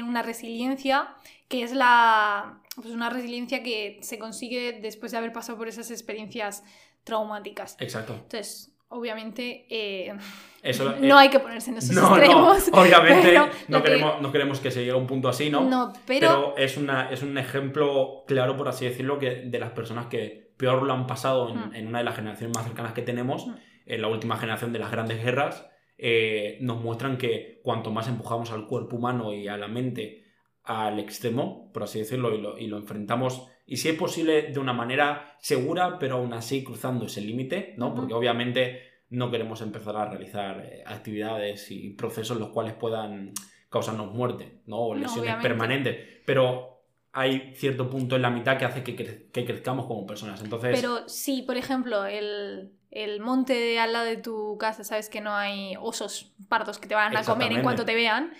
una 0.03 0.23
resiliencia 0.23 1.07
que 1.47 1.61
es 1.61 1.71
la, 1.71 2.59
pues 2.75 2.87
una 2.87 3.11
resiliencia 3.11 3.61
que 3.61 3.99
se 4.01 4.17
consigue 4.17 4.79
después 4.81 5.11
de 5.11 5.19
haber 5.19 5.31
pasado 5.31 5.55
por 5.59 5.67
esas 5.67 5.91
experiencias 5.91 6.63
traumáticas. 7.03 7.77
Exacto. 7.79 8.13
Entonces, 8.13 8.75
obviamente, 8.87 9.67
eh, 9.69 10.17
no 11.01 11.19
hay 11.19 11.29
que 11.29 11.39
ponerse 11.39 11.69
en 11.69 11.77
esos 11.77 11.95
extremos. 11.95 12.69
No, 12.71 12.81
obviamente 12.81 13.39
no, 13.67 13.83
queremos, 13.83 14.19
no 14.19 14.31
queremos 14.31 14.59
que 14.59 14.71
se 14.71 14.79
llegue 14.79 14.93
a 14.93 14.95
un 14.95 15.05
punto 15.05 15.29
así, 15.29 15.51
¿no? 15.51 15.61
No, 15.61 15.93
pero... 16.07 16.55
es, 16.57 16.75
una, 16.75 17.11
es 17.11 17.21
un 17.21 17.37
ejemplo 17.37 18.23
claro, 18.25 18.57
por 18.57 18.67
así 18.67 18.85
decirlo, 18.85 19.19
que 19.19 19.43
de 19.45 19.59
las 19.59 19.73
personas 19.73 20.07
que 20.07 20.53
peor 20.57 20.81
lo 20.81 20.93
han 20.93 21.05
pasado 21.05 21.49
en, 21.49 21.85
mm. 21.85 21.87
una 21.87 21.99
de 21.99 22.03
las 22.03 22.15
generaciones 22.15 22.57
más 22.57 22.65
cercanas 22.65 22.93
que 22.93 23.03
tenemos, 23.03 23.45
mm. 23.45 23.53
en 23.85 24.01
la 24.01 24.07
última 24.07 24.37
generación 24.37 24.73
de 24.73 24.79
las 24.79 24.89
grandes 24.89 25.23
guerras, 25.23 25.69
eh, 26.01 26.57
nos 26.61 26.81
muestran 26.81 27.17
que 27.17 27.59
cuanto 27.61 27.91
más 27.91 28.07
empujamos 28.07 28.51
al 28.51 28.67
cuerpo 28.67 28.95
humano 28.95 29.33
y 29.33 29.49
a 29.49 29.57
la 29.57 29.67
mente 29.67 30.23
al 30.63 30.97
extremo, 30.97 31.71
por 31.73 31.83
así 31.83 31.99
decirlo, 31.99 32.33
y 32.33 32.41
lo, 32.41 32.57
y 32.57 32.67
lo, 32.67 32.77
enfrentamos, 32.77 33.47
y 33.65 33.77
si 33.77 33.89
es 33.89 33.95
posible 33.95 34.43
de 34.43 34.59
una 34.59 34.71
manera 34.71 35.35
segura, 35.39 35.99
pero 35.99 36.15
aún 36.15 36.31
así 36.33 36.63
cruzando 36.63 37.07
ese 37.07 37.19
límite, 37.19 37.73
¿no? 37.77 37.93
Porque 37.93 38.13
obviamente 38.13 38.81
no 39.09 39.29
queremos 39.29 39.61
empezar 39.61 39.97
a 39.97 40.05
realizar 40.05 40.65
eh, 40.65 40.83
actividades 40.85 41.69
y 41.69 41.89
procesos 41.89 42.39
los 42.39 42.49
cuales 42.49 42.73
puedan 42.73 43.33
causarnos 43.69 44.13
muerte, 44.13 44.61
¿no? 44.67 44.77
O 44.77 44.95
lesiones 44.95 45.35
permanentes, 45.41 45.97
pero 46.25 46.78
hay 47.11 47.53
cierto 47.55 47.89
punto 47.89 48.15
en 48.15 48.21
la 48.21 48.29
mitad 48.29 48.57
que 48.57 48.65
hace 48.65 48.83
que, 48.83 48.95
que, 48.95 49.45
crezcamos 49.45 49.85
como 49.87 50.05
personas, 50.05 50.41
entonces... 50.41 50.79
Pero 50.79 51.07
si, 51.07 51.41
por 51.41 51.57
ejemplo, 51.57 52.05
el, 52.05 52.71
el 52.91 53.19
monte 53.19 53.79
al 53.79 53.93
lado 53.93 54.05
de 54.05 54.17
tu 54.17 54.57
casa, 54.57 54.83
sabes 54.83 55.09
que 55.09 55.21
no 55.21 55.33
hay 55.33 55.73
osos 55.79 56.35
pardos 56.47 56.77
que 56.77 56.87
te 56.87 56.95
van 56.95 57.15
a 57.17 57.23
comer 57.23 57.51
en 57.51 57.63
cuanto 57.63 57.85
te 57.85 57.95
vean 57.95 58.33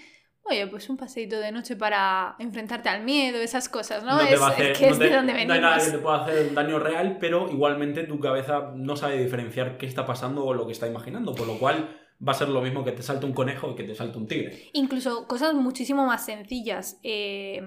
Oye, 0.49 0.65
pues 0.65 0.89
un 0.89 0.97
paseito 0.97 1.39
de 1.39 1.51
noche 1.51 1.75
para 1.75 2.35
enfrentarte 2.39 2.89
al 2.89 3.03
miedo, 3.03 3.37
esas 3.37 3.69
cosas, 3.69 4.03
¿no? 4.03 4.19
es, 4.19 4.39
que 4.77 4.89
es 4.89 4.97
de 4.97 5.11
donde 5.11 5.33
venimos. 5.33 5.47
No 5.47 5.53
hay 5.53 5.61
nada 5.61 5.85
que 5.85 5.91
te 5.91 5.97
pueda 5.99 6.23
hacer 6.23 6.47
un 6.47 6.55
daño 6.55 6.79
real, 6.79 7.17
pero 7.19 7.51
igualmente 7.51 8.03
tu 8.05 8.19
cabeza 8.19 8.71
no 8.75 8.95
sabe 8.95 9.21
diferenciar 9.21 9.77
qué 9.77 9.85
está 9.85 10.07
pasando 10.07 10.43
o 10.43 10.55
lo 10.55 10.65
que 10.65 10.71
está 10.71 10.87
imaginando, 10.87 11.35
por 11.35 11.45
lo 11.45 11.59
cual 11.59 11.95
va 12.27 12.31
a 12.31 12.35
ser 12.35 12.49
lo 12.49 12.61
mismo 12.61 12.83
que 12.83 12.93
te 12.93 13.03
salte 13.03 13.27
un 13.27 13.33
conejo 13.33 13.71
y 13.71 13.75
que 13.75 13.83
te 13.83 13.93
salte 13.93 14.17
un 14.17 14.27
tigre. 14.27 14.69
Incluso 14.73 15.27
cosas 15.27 15.53
muchísimo 15.53 16.07
más 16.07 16.25
sencillas. 16.25 16.99
Eh, 17.03 17.61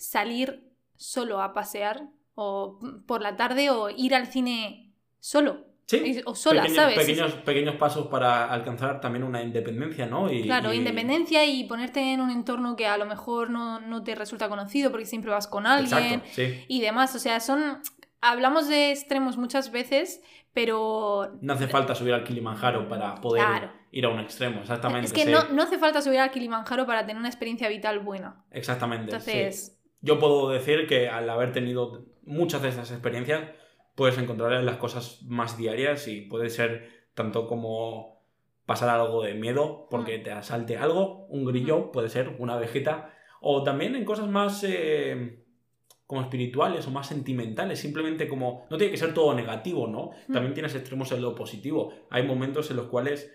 salir 0.00 0.64
solo 0.96 1.40
a 1.40 1.52
pasear 1.52 2.08
o 2.34 2.78
por 3.06 3.22
la 3.22 3.36
tarde 3.36 3.70
o 3.70 3.90
ir 3.90 4.14
al 4.14 4.26
cine 4.26 4.92
solo. 5.18 5.66
Sí. 5.86 6.20
O 6.24 6.36
sola, 6.36 6.62
pequeños, 6.62 6.82
¿sabes? 6.82 6.98
Pequeños, 6.98 7.32
pequeños 7.44 7.74
pasos 7.74 8.06
para 8.06 8.44
alcanzar 8.44 9.00
también 9.00 9.24
una 9.24 9.42
independencia, 9.42 10.06
¿no? 10.06 10.32
Y, 10.32 10.44
Claro, 10.44 10.72
y- 10.72 10.76
independencia 10.76 11.44
y 11.44 11.64
ponerte 11.64 12.12
en 12.12 12.20
un 12.20 12.30
entorno 12.30 12.76
que 12.76 12.86
a 12.86 12.96
lo 12.96 13.06
mejor 13.06 13.50
no, 13.50 13.80
no 13.80 14.04
te 14.04 14.14
resulta 14.14 14.48
conocido 14.48 14.92
porque 14.92 15.04
siempre 15.06 15.32
vas 15.32 15.48
con 15.48 15.66
alguien 15.66 16.20
Exacto, 16.20 16.28
sí. 16.32 16.64
y 16.68 16.80
demás. 16.80 17.14
O 17.16 17.18
sea, 17.18 17.40
son. 17.40 17.80
Hablamos 18.20 18.68
de 18.68 18.90
extremos 18.92 19.36
muchas 19.36 19.72
veces, 19.72 20.22
pero. 20.52 21.32
No 21.40 21.54
hace 21.54 21.66
falta 21.66 21.94
subir 21.96 22.14
al 22.14 22.22
Kilimanjaro 22.22 22.88
para 22.88 23.16
poder 23.16 23.44
Claro. 23.44 23.72
ir 23.90 24.04
a 24.04 24.10
un 24.10 24.20
extremo, 24.20 24.60
exactamente. 24.60 25.06
Es 25.06 25.12
que 25.12 25.24
sí. 25.24 25.32
no, 25.32 25.48
no 25.48 25.62
hace 25.62 25.76
falta 25.78 26.00
subir 26.02 26.20
al 26.20 26.30
Kilimanjaro 26.30 26.86
para 26.86 27.00
tener 27.04 27.16
una 27.18 27.28
experiencia 27.28 27.68
vital 27.68 27.98
buena. 27.98 28.44
Exactamente. 28.52 29.10
sí. 29.20 29.30
Entonces, 29.30 29.79
Yo 30.02 30.18
puedo 30.18 30.48
decir 30.50 30.86
que 30.86 31.08
al 31.08 31.28
haber 31.28 31.52
tenido 31.52 32.04
muchas 32.22 32.62
de 32.62 32.68
estas 32.68 32.90
experiencias, 32.90 33.50
puedes 33.94 34.16
encontrar 34.18 34.52
en 34.54 34.66
las 34.66 34.76
cosas 34.76 35.22
más 35.26 35.56
diarias 35.58 36.08
y 36.08 36.22
puede 36.22 36.48
ser 36.48 36.88
tanto 37.14 37.46
como 37.46 38.20
pasar 38.64 38.88
algo 38.88 39.22
de 39.22 39.34
miedo 39.34 39.88
porque 39.90 40.18
Mm. 40.18 40.22
te 40.22 40.30
asalte 40.32 40.76
algo, 40.76 41.26
un 41.28 41.44
grillo, 41.44 41.90
puede 41.92 42.08
ser 42.08 42.36
una 42.38 42.56
vegeta, 42.56 43.12
o 43.40 43.62
también 43.62 43.96
en 43.96 44.04
cosas 44.04 44.28
más 44.28 44.64
eh, 44.66 45.42
como 46.06 46.22
espirituales 46.22 46.86
o 46.86 46.90
más 46.90 47.06
sentimentales, 47.08 47.78
simplemente 47.80 48.28
como 48.28 48.66
no 48.70 48.76
tiene 48.78 48.90
que 48.92 48.96
ser 48.96 49.12
todo 49.12 49.34
negativo, 49.34 49.86
¿no? 49.86 50.10
Mm. 50.28 50.32
También 50.32 50.54
tienes 50.54 50.74
extremos 50.74 51.10
en 51.12 51.22
lo 51.22 51.34
positivo. 51.34 51.92
Hay 52.10 52.22
momentos 52.22 52.70
en 52.70 52.76
los 52.76 52.86
cuales 52.86 53.32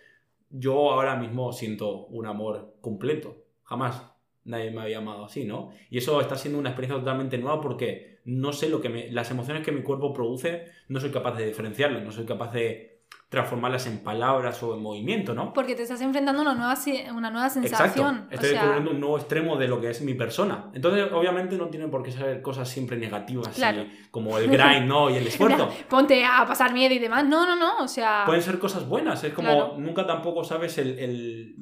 yo 0.50 0.92
ahora 0.92 1.16
mismo 1.16 1.52
siento 1.54 2.06
un 2.08 2.26
amor 2.28 2.76
completo. 2.82 3.44
Jamás 3.64 4.15
nadie 4.46 4.72
me 4.72 4.82
había 4.82 5.00
amado 5.00 5.26
así, 5.26 5.44
¿no? 5.46 5.72
Y 5.90 5.98
eso 5.98 6.22
está 6.22 6.36
siendo 6.36 6.60
una 6.60 6.70
experiencia 6.70 7.00
totalmente 7.00 7.38
nueva 7.38 7.60
porque 7.62 8.20
no 8.26 8.54
sé 8.54 8.70
lo 8.70 8.82
que 8.82 8.90
me, 8.90 9.12
las 9.12 9.30
emociones 9.32 9.64
que 9.64 9.72
mi 9.72 9.82
cuerpo 9.84 10.14
produce, 10.14 10.66
no 10.88 11.00
soy 11.00 11.12
capaz 11.12 11.34
de 11.36 11.46
diferenciarlas, 11.48 12.04
no 12.04 12.12
soy 12.12 12.26
capaz 12.26 12.52
de 12.54 12.94
transformarlas 13.30 13.86
en 13.88 14.00
palabras 14.00 14.62
o 14.64 14.76
en 14.76 14.82
movimiento, 14.82 15.34
¿no? 15.34 15.52
porque 15.52 15.76
te 15.76 15.84
estás 15.84 16.00
enfrentando 16.02 16.42
a 16.42 16.44
una 16.44 16.54
nueva, 16.54 16.76
una 17.16 17.32
nueva 17.32 17.50
sensación. 17.50 17.88
Exacto. 18.18 18.28
O 18.30 18.34
Estoy 18.34 18.50
sea, 18.50 18.60
descubriendo 18.60 18.92
un 18.92 19.00
nuevo 19.00 19.18
extremo 19.18 19.58
de 19.58 19.68
lo 19.68 19.82
que 19.82 19.90
es 19.90 20.02
mi 20.02 20.14
persona. 20.14 20.70
Entonces, 20.74 21.12
obviamente, 21.12 21.58
no 21.58 21.68
tienen 21.70 21.90
por 21.92 22.02
qué 22.04 22.12
ser 22.12 22.42
cosas 22.42 22.70
siempre 22.70 22.98
negativas, 22.98 23.50
Claro. 23.56 23.82
y 23.82 24.10
como 24.12 24.38
el 24.38 24.48
grind, 24.50 24.86
¿no? 24.88 25.10
Y 25.10 25.16
el 25.16 25.28
esfuerzo. 25.28 25.70
ponte 25.90 26.24
a 26.24 26.46
pasar 26.46 26.72
miedo 26.74 26.94
y 26.94 27.00
demás. 27.00 27.26
No, 27.26 27.46
no, 27.46 27.56
no. 27.56 27.84
O 27.84 27.88
sea. 27.88 28.24
Pueden 28.26 28.42
ser 28.44 28.58
cosas 28.60 28.88
buenas. 28.88 29.24
Es 29.24 29.34
como 29.34 29.50
Claro. 29.50 29.76
nunca 29.80 30.06
tampoco 30.06 30.44
sabes 30.44 30.78
el, 30.78 30.98
el- 31.00 31.56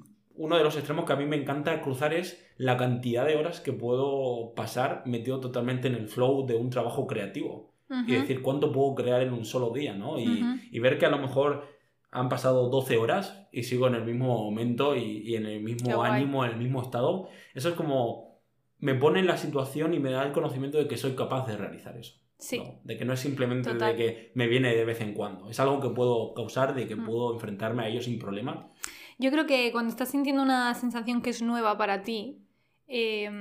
Uno 0.44 0.58
de 0.58 0.64
los 0.64 0.76
extremos 0.76 1.06
que 1.06 1.14
a 1.14 1.16
mí 1.16 1.26
me 1.26 1.38
encanta 1.38 1.82
cruzar 1.82 2.14
es 2.14 2.46
la 2.58 2.76
cantidad 2.76 3.26
de 3.26 3.38
horas 3.38 3.62
que 3.62 3.72
puedo 3.72 4.54
pasar 4.56 5.04
metido 5.06 5.40
totalmente 5.40 5.88
en 5.88 5.96
el 5.96 6.10
flow 6.10 6.46
de 6.46 6.56
un 6.56 6.70
trabajo 6.70 7.08
creativo. 7.08 7.72
Y 8.08 8.14
decir 8.14 8.42
cuánto 8.42 8.72
puedo 8.72 8.94
crear 8.96 9.22
en 9.22 9.32
un 9.34 9.46
solo 9.46 9.70
día, 9.70 9.94
¿no? 9.94 10.20
Y, 10.20 10.44
y 10.72 10.80
ver 10.80 10.98
que 10.98 11.06
a 11.06 11.10
lo 11.10 11.20
mejor 11.20 11.64
han 12.12 12.28
pasado 12.28 12.68
12 12.70 12.98
horas 12.98 13.48
y 13.54 13.64
sigo 13.64 13.88
en 13.88 13.96
el 13.96 14.04
mismo 14.04 14.28
momento 14.44 14.96
y, 14.98 15.20
y 15.26 15.36
en 15.36 15.46
el 15.46 15.62
mismo 15.64 16.04
ánimo, 16.04 16.44
en 16.44 16.52
el 16.52 16.58
mismo 16.58 16.82
estado. 16.82 17.30
Eso 17.54 17.70
es 17.70 17.76
como... 17.76 18.40
Me 18.80 18.96
pone 18.96 19.20
en 19.22 19.28
la 19.28 19.38
situación 19.38 19.94
y 19.94 20.00
me 20.00 20.12
da 20.12 20.26
el 20.26 20.34
conocimiento 20.34 20.78
de 20.78 20.88
que 20.90 20.98
soy 20.98 21.12
capaz 21.16 21.48
de 21.48 21.56
realizar 21.56 21.96
eso. 21.96 22.16
Sí. 22.38 22.58
¿no? 22.58 22.80
De 22.84 22.98
que 22.98 23.06
no 23.06 23.14
es 23.14 23.20
simplemente 23.22 23.72
Total. 23.72 23.96
de 23.96 23.98
que 23.98 24.32
me 24.34 24.48
viene 24.48 24.76
de 24.76 24.84
vez 24.84 25.00
en 25.00 25.14
cuando. 25.14 25.50
Es 25.50 25.60
algo 25.62 25.80
que 25.80 25.90
puedo 25.90 26.34
causar, 26.34 26.76
de 26.76 26.86
que 26.88 26.96
Mm. 26.98 27.06
puedo 27.06 27.34
enfrentarme 27.34 27.84
a 27.84 27.88
ello 27.88 28.02
sin 28.02 28.20
problema. 28.20 28.72
Yo 29.24 29.32
creo 29.32 29.46
que 29.46 29.72
cuando 29.72 29.90
estás 29.90 30.10
sintiendo 30.10 30.44
una 30.44 30.74
sensación 30.74 31.22
que 31.22 31.30
es 31.30 31.42
nueva 31.42 31.78
para 31.78 32.02
ti, 32.02 32.44
eh, 32.90 33.32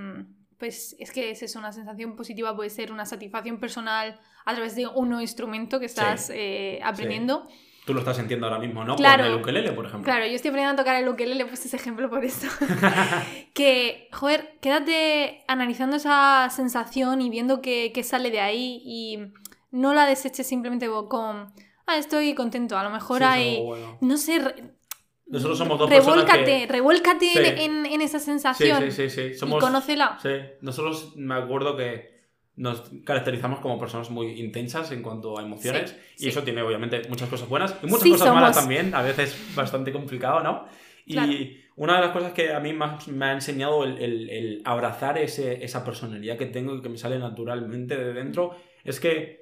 pues 0.57 0.95
es 1.01 1.11
que 1.11 1.33
es 1.33 1.43
eso, 1.43 1.59
una 1.59 1.73
sensación 1.73 2.15
positiva 2.15 2.55
puede 2.55 2.71
ser 2.71 2.93
una 2.93 3.05
satisfacción 3.05 3.59
personal 3.59 4.21
a 4.45 4.55
través 4.55 4.77
de 4.77 4.87
un 4.87 5.09
nuevo 5.09 5.23
instrumento 5.23 5.81
que 5.81 5.87
estás 5.87 6.31
eh, 6.33 6.79
aprendiendo. 6.85 7.49
Tú 7.85 7.95
lo 7.95 7.99
estás 7.99 8.17
sintiendo 8.17 8.47
ahora 8.47 8.61
mismo, 8.61 8.85
¿no? 8.85 8.95
Claro. 8.95 9.25
Con 9.25 9.33
el 9.33 9.41
ukelele, 9.41 9.73
por 9.73 9.87
ejemplo. 9.87 10.05
Claro, 10.05 10.25
yo 10.25 10.37
estoy 10.37 10.51
aprendiendo 10.51 10.81
a 10.81 10.85
tocar 10.85 11.03
el 11.03 11.09
ukelele, 11.09 11.47
puse 11.47 11.67
ese 11.67 11.79
ejemplo 11.79 12.09
por 12.09 12.25
eso. 12.25 12.47
que, 13.55 14.09
joder, 14.13 14.57
quédate 14.61 15.43
analizando 15.49 15.97
esa 15.97 16.49
sensación 16.51 17.21
y 17.21 17.29
viendo 17.29 17.61
qué, 17.61 17.91
qué 17.93 18.05
sale 18.05 18.31
de 18.31 18.39
ahí 18.39 18.81
y 18.85 19.19
no 19.73 19.95
la 19.95 20.07
deseches 20.07 20.47
simplemente 20.47 20.87
con, 21.09 21.53
ah, 21.87 21.97
estoy 21.97 22.37
contento. 22.37 22.79
A 22.79 22.85
lo 22.85 22.91
mejor 22.91 23.19
Sí, 23.19 23.25
hay, 23.25 23.63
bueno. 23.65 23.99
no 24.01 24.17
sé, 24.17 24.41
Nosotros 25.33 25.59
somos 25.59 25.79
dos 25.79 25.89
personas 25.91 26.25
revuélcate, 26.25 26.45
que- 26.61 26.67
revuélcate 26.73 27.27
Sí. 27.27 27.63
en, 27.65 27.87
en- 27.87 28.01
esa 28.03 28.19
Sí, 28.19 28.25
sensación 28.27 28.83
sí, 28.83 28.91
sí, 28.91 29.11
sí. 29.11 29.35
Somos... 29.35 29.63
conócela. 29.63 30.19
Sí, 30.23 30.29
nosotros 30.61 31.15
me 31.17 31.35
acuerdo 31.35 31.77
que 31.77 32.13
nos 32.55 32.83
caracterizamos 33.05 33.61
como 33.61 33.79
personas 33.79 34.11
muy 34.11 34.39
intensas 34.39 34.93
en 34.93 35.03
cuanto 35.03 35.39
a 35.39 35.43
emociones 35.43 35.91
Sí, 35.91 35.97
y 36.19 36.23
sí. 36.25 36.29
eso 36.29 36.43
tiene 36.43 36.61
obviamente 36.63 37.01
muchas 37.09 37.29
cosas 37.31 37.49
buenas 37.49 37.75
y 37.83 37.87
muchas 37.87 38.03
Sí, 38.03 38.11
cosas 38.13 38.35
malas 38.35 38.55
también, 38.57 38.95
a 38.95 39.01
veces 39.03 39.35
bastante 39.55 39.91
complicado, 39.91 40.41
¿no? 40.43 40.67
Y 41.07 41.15
Claro. 41.15 41.33
una 41.77 41.95
de 41.97 42.01
las 42.03 42.11
cosas 42.11 42.33
que 42.33 42.53
a 42.53 42.61
mí 42.61 42.75
más 42.75 43.09
me 43.09 43.25
ha 43.25 43.33
enseñado 43.33 43.85
el, 43.85 43.97
el- 43.99 44.29
el 44.31 44.63
abrazar 44.67 45.17
ese, 45.19 45.65
esa 45.65 45.83
personalidad 45.83 46.37
que 46.37 46.47
tengo 46.47 46.75
y 46.77 46.83
que 46.83 46.91
me 46.91 46.99
sale 46.99 47.19
naturalmente 47.19 47.97
de 47.97 48.13
dentro 48.13 48.55
es 48.85 49.01
que 49.01 49.42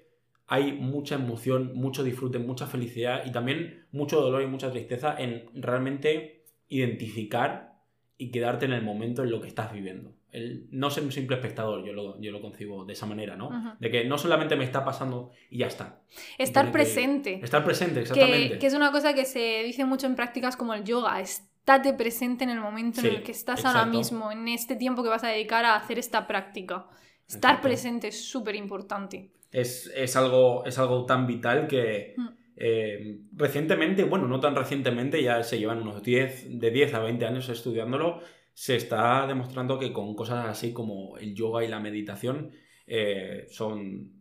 hay 0.52 0.72
mucha 0.72 1.14
emoción, 1.14 1.72
mucho 1.76 2.02
disfrute, 2.02 2.40
mucha 2.40 2.66
felicidad 2.66 3.22
y 3.24 3.30
también 3.30 3.86
mucho 3.92 4.20
dolor 4.20 4.42
y 4.42 4.48
mucha 4.48 4.68
tristeza 4.72 5.14
en 5.16 5.48
realmente 5.54 6.44
identificar 6.68 7.74
y 8.18 8.30
quedarte 8.32 8.64
en 8.66 8.72
el 8.72 8.82
momento 8.82 9.22
en 9.22 9.30
lo 9.30 9.40
que 9.40 9.46
estás 9.46 9.72
viviendo. 9.72 10.12
El 10.32 10.66
no 10.72 10.90
ser 10.90 11.04
un 11.04 11.12
simple 11.12 11.36
espectador, 11.36 11.84
yo 11.84 11.92
lo, 11.92 12.20
yo 12.20 12.32
lo 12.32 12.40
concibo 12.40 12.84
de 12.84 12.92
esa 12.94 13.06
manera, 13.06 13.36
¿no? 13.36 13.76
De 13.78 13.90
que 13.90 14.04
no 14.04 14.18
solamente 14.18 14.56
me 14.56 14.64
está 14.64 14.84
pasando 14.84 15.30
y 15.50 15.58
ya 15.58 15.66
está. 15.68 16.00
Estar 16.36 16.66
que- 16.66 16.72
presente. 16.72 17.40
Estar 17.42 17.64
presente, 17.64 18.00
exactamente. 18.00 18.50
Que, 18.54 18.58
que 18.58 18.66
es 18.66 18.74
una 18.74 18.90
cosa 18.92 19.14
que 19.14 19.24
se 19.24 19.62
dice 19.64 19.84
mucho 19.84 20.06
en 20.06 20.16
prácticas 20.16 20.56
como 20.56 20.74
el 20.74 20.82
yoga. 20.84 21.20
Estate 21.20 21.94
presente 21.94 22.42
en 22.44 22.50
el 22.50 22.60
momento 22.60 23.00
Sí, 23.00 23.08
en 23.08 23.14
el 23.14 23.22
que 23.22 23.32
estás 23.32 23.64
ahora 23.64 23.86
mismo, 23.86 24.30
en 24.32 24.48
este 24.48 24.74
tiempo 24.76 25.02
que 25.04 25.08
vas 25.08 25.22
a 25.24 25.28
dedicar 25.28 25.64
a 25.64 25.76
hacer 25.76 25.98
esta 25.98 26.26
práctica. 26.26 26.86
Estar 27.28 27.50
Exacto. 27.52 27.62
presente 27.62 28.08
es 28.08 28.24
súper 28.28 28.56
importante. 28.56 29.30
Es, 29.50 29.90
es 29.96 30.16
algo, 30.16 30.64
es 30.64 30.78
algo 30.78 31.06
tan 31.06 31.26
vital 31.26 31.66
que 31.66 32.14
Mm. 32.16 32.28
eh, 32.56 33.20
recientemente, 33.32 34.04
bueno, 34.04 34.28
no 34.28 34.38
tan 34.40 34.54
recientemente, 34.54 35.22
ya 35.22 35.42
se 35.42 35.58
llevan 35.58 35.82
unos 35.82 36.02
10, 36.02 36.60
de 36.60 36.70
10 36.70 36.94
a 36.94 37.00
20 37.00 37.24
años 37.26 37.48
estudiándolo, 37.48 38.20
se 38.52 38.76
está 38.76 39.26
demostrando 39.26 39.78
que 39.78 39.92
con 39.92 40.14
cosas 40.14 40.46
así 40.46 40.72
como 40.72 41.16
el 41.16 41.34
yoga 41.34 41.64
y 41.64 41.68
la 41.68 41.80
meditación 41.80 42.50
eh, 42.86 43.46
son 43.50 44.12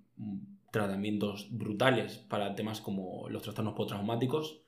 tratamientos 0.72 1.50
brutales 1.52 2.18
para 2.18 2.56
temas 2.56 2.80
como 2.80 3.28
los 3.30 3.42
trastornos 3.42 3.74
postraumáticos 3.74 4.62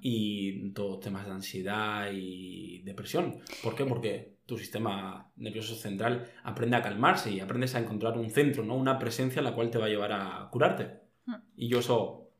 Y 0.00 0.70
todos 0.70 1.00
temas 1.00 1.26
de 1.26 1.32
ansiedad 1.32 2.10
y 2.12 2.82
depresión. 2.82 3.40
¿Por 3.62 3.74
qué? 3.74 3.84
Porque 3.84 4.34
tu 4.46 4.58
sistema 4.58 5.30
nervioso 5.36 5.74
central 5.74 6.30
aprende 6.42 6.76
a 6.76 6.82
calmarse 6.82 7.30
y 7.30 7.40
aprendes 7.40 7.74
a 7.74 7.80
encontrar 7.80 8.18
un 8.18 8.30
centro, 8.30 8.62
¿no? 8.62 8.76
Una 8.76 8.98
presencia 8.98 9.42
la 9.42 9.54
cual 9.54 9.70
te 9.70 9.78
va 9.78 9.86
a 9.86 9.88
llevar 9.88 10.12
a 10.12 10.48
curarte. 10.50 11.00
Y 11.56 11.68
yo 11.68 11.78
eso 11.78 12.30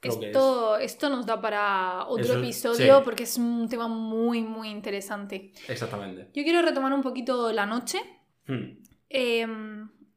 Esto, 0.00 0.76
esto 0.76 1.08
nos 1.08 1.26
da 1.26 1.40
para 1.40 2.06
otro 2.06 2.24
Eso 2.24 2.38
episodio 2.38 2.98
sí. 2.98 3.02
porque 3.04 3.24
es 3.24 3.36
un 3.36 3.68
tema 3.68 3.88
muy, 3.88 4.42
muy 4.42 4.68
interesante. 4.68 5.52
es 5.54 5.70
exactamente. 5.70 6.30
Yo 6.34 6.42
quiero 6.44 6.62
retomar 6.62 6.92
un 6.92 7.02
poquito 7.02 7.52
la 7.52 7.66
noche. 7.66 7.98
Hmm. 8.46 8.78
Eh, 9.08 9.46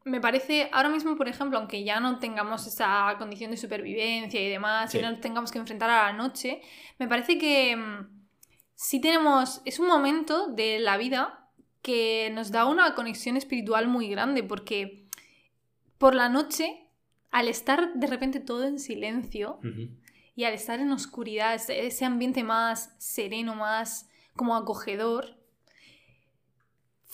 me 0.05 0.21
parece, 0.21 0.69
ahora 0.71 0.89
mismo, 0.89 1.15
por 1.17 1.27
ejemplo, 1.27 1.57
aunque 1.57 1.83
ya 1.83 1.99
no 1.99 2.19
tengamos 2.19 2.65
esa 2.67 3.13
condición 3.17 3.51
de 3.51 3.57
supervivencia 3.57 4.39
y 4.41 4.49
demás, 4.49 4.91
Sí. 4.91 4.99
y 4.99 5.01
no 5.01 5.09
nos 5.09 5.19
tengamos 5.19 5.51
que 5.51 5.57
enfrentar 5.57 5.89
a 5.89 6.05
la 6.11 6.13
noche, 6.13 6.61
me 6.99 7.07
parece 7.07 7.37
que 7.37 7.75
mm, 7.75 8.07
sí 8.75 9.01
tenemos, 9.01 9.61
es 9.65 9.79
un 9.79 9.87
momento 9.87 10.47
de 10.47 10.79
la 10.79 10.97
vida 10.97 11.49
que 11.81 12.31
nos 12.33 12.51
da 12.51 12.65
una 12.65 12.93
conexión 12.95 13.35
espiritual 13.37 13.87
muy 13.87 14.07
grande, 14.07 14.43
porque 14.43 15.07
por 15.97 16.13
la 16.15 16.29
noche, 16.29 16.87
al 17.31 17.47
estar 17.47 17.93
de 17.95 18.07
repente 18.07 18.39
todo 18.39 18.63
en 18.65 18.79
silencio 18.79 19.59
y 20.35 20.43
al 20.45 20.53
estar 20.53 20.79
en 20.79 20.91
oscuridad, 20.91 21.55
ese 21.55 22.05
ambiente 22.05 22.43
más 22.43 22.95
sereno, 22.99 23.55
más 23.55 24.09
como 24.35 24.55
acogedor, 24.55 25.37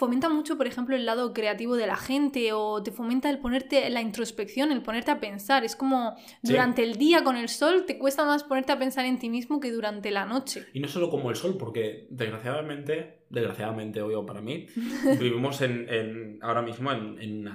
fomenta 0.02 0.28
mucho, 0.30 0.58
por 0.58 0.66
ejemplo, 0.68 0.96
el 0.96 1.06
lado 1.06 1.32
creativo 1.32 1.76
de 1.76 1.86
la 1.86 1.96
gente 1.96 2.52
o 2.54 2.82
te 2.82 2.92
fomenta 2.92 3.30
el 3.30 3.38
ponerte 3.38 3.88
la 3.92 4.02
introspección, 4.02 4.72
el 4.72 4.82
ponerte 4.82 5.12
a 5.12 5.20
pensar. 5.20 5.64
Es 5.64 5.76
como 5.76 6.16
Sí. 6.18 6.52
durante 6.54 6.82
el 6.84 6.96
día 6.98 7.24
con 7.24 7.38
el 7.38 7.48
sol 7.50 7.86
te 7.86 8.00
cuesta 8.00 8.26
más 8.26 8.44
ponerte 8.44 8.72
a 8.72 8.80
pensar 8.80 9.06
en 9.06 9.20
ti 9.20 9.30
mismo 9.30 9.60
que 9.60 9.72
durante 9.72 10.10
la 10.10 10.26
noche. 10.26 10.66
Y 10.74 10.80
no 10.80 10.88
solo 10.88 11.10
como 11.12 11.30
el 11.30 11.36
sol, 11.36 11.56
porque 11.60 12.08
desgraciadamente, 12.10 13.21
desgraciadamente 13.32 14.02
obvio 14.02 14.26
para 14.26 14.42
mí, 14.42 14.68
vivimos 15.20 15.62
en, 15.62 15.88
en- 15.90 16.40
ahora 16.42 16.62
mismo 16.62 16.92
en, 16.92 17.20
en 17.20 17.48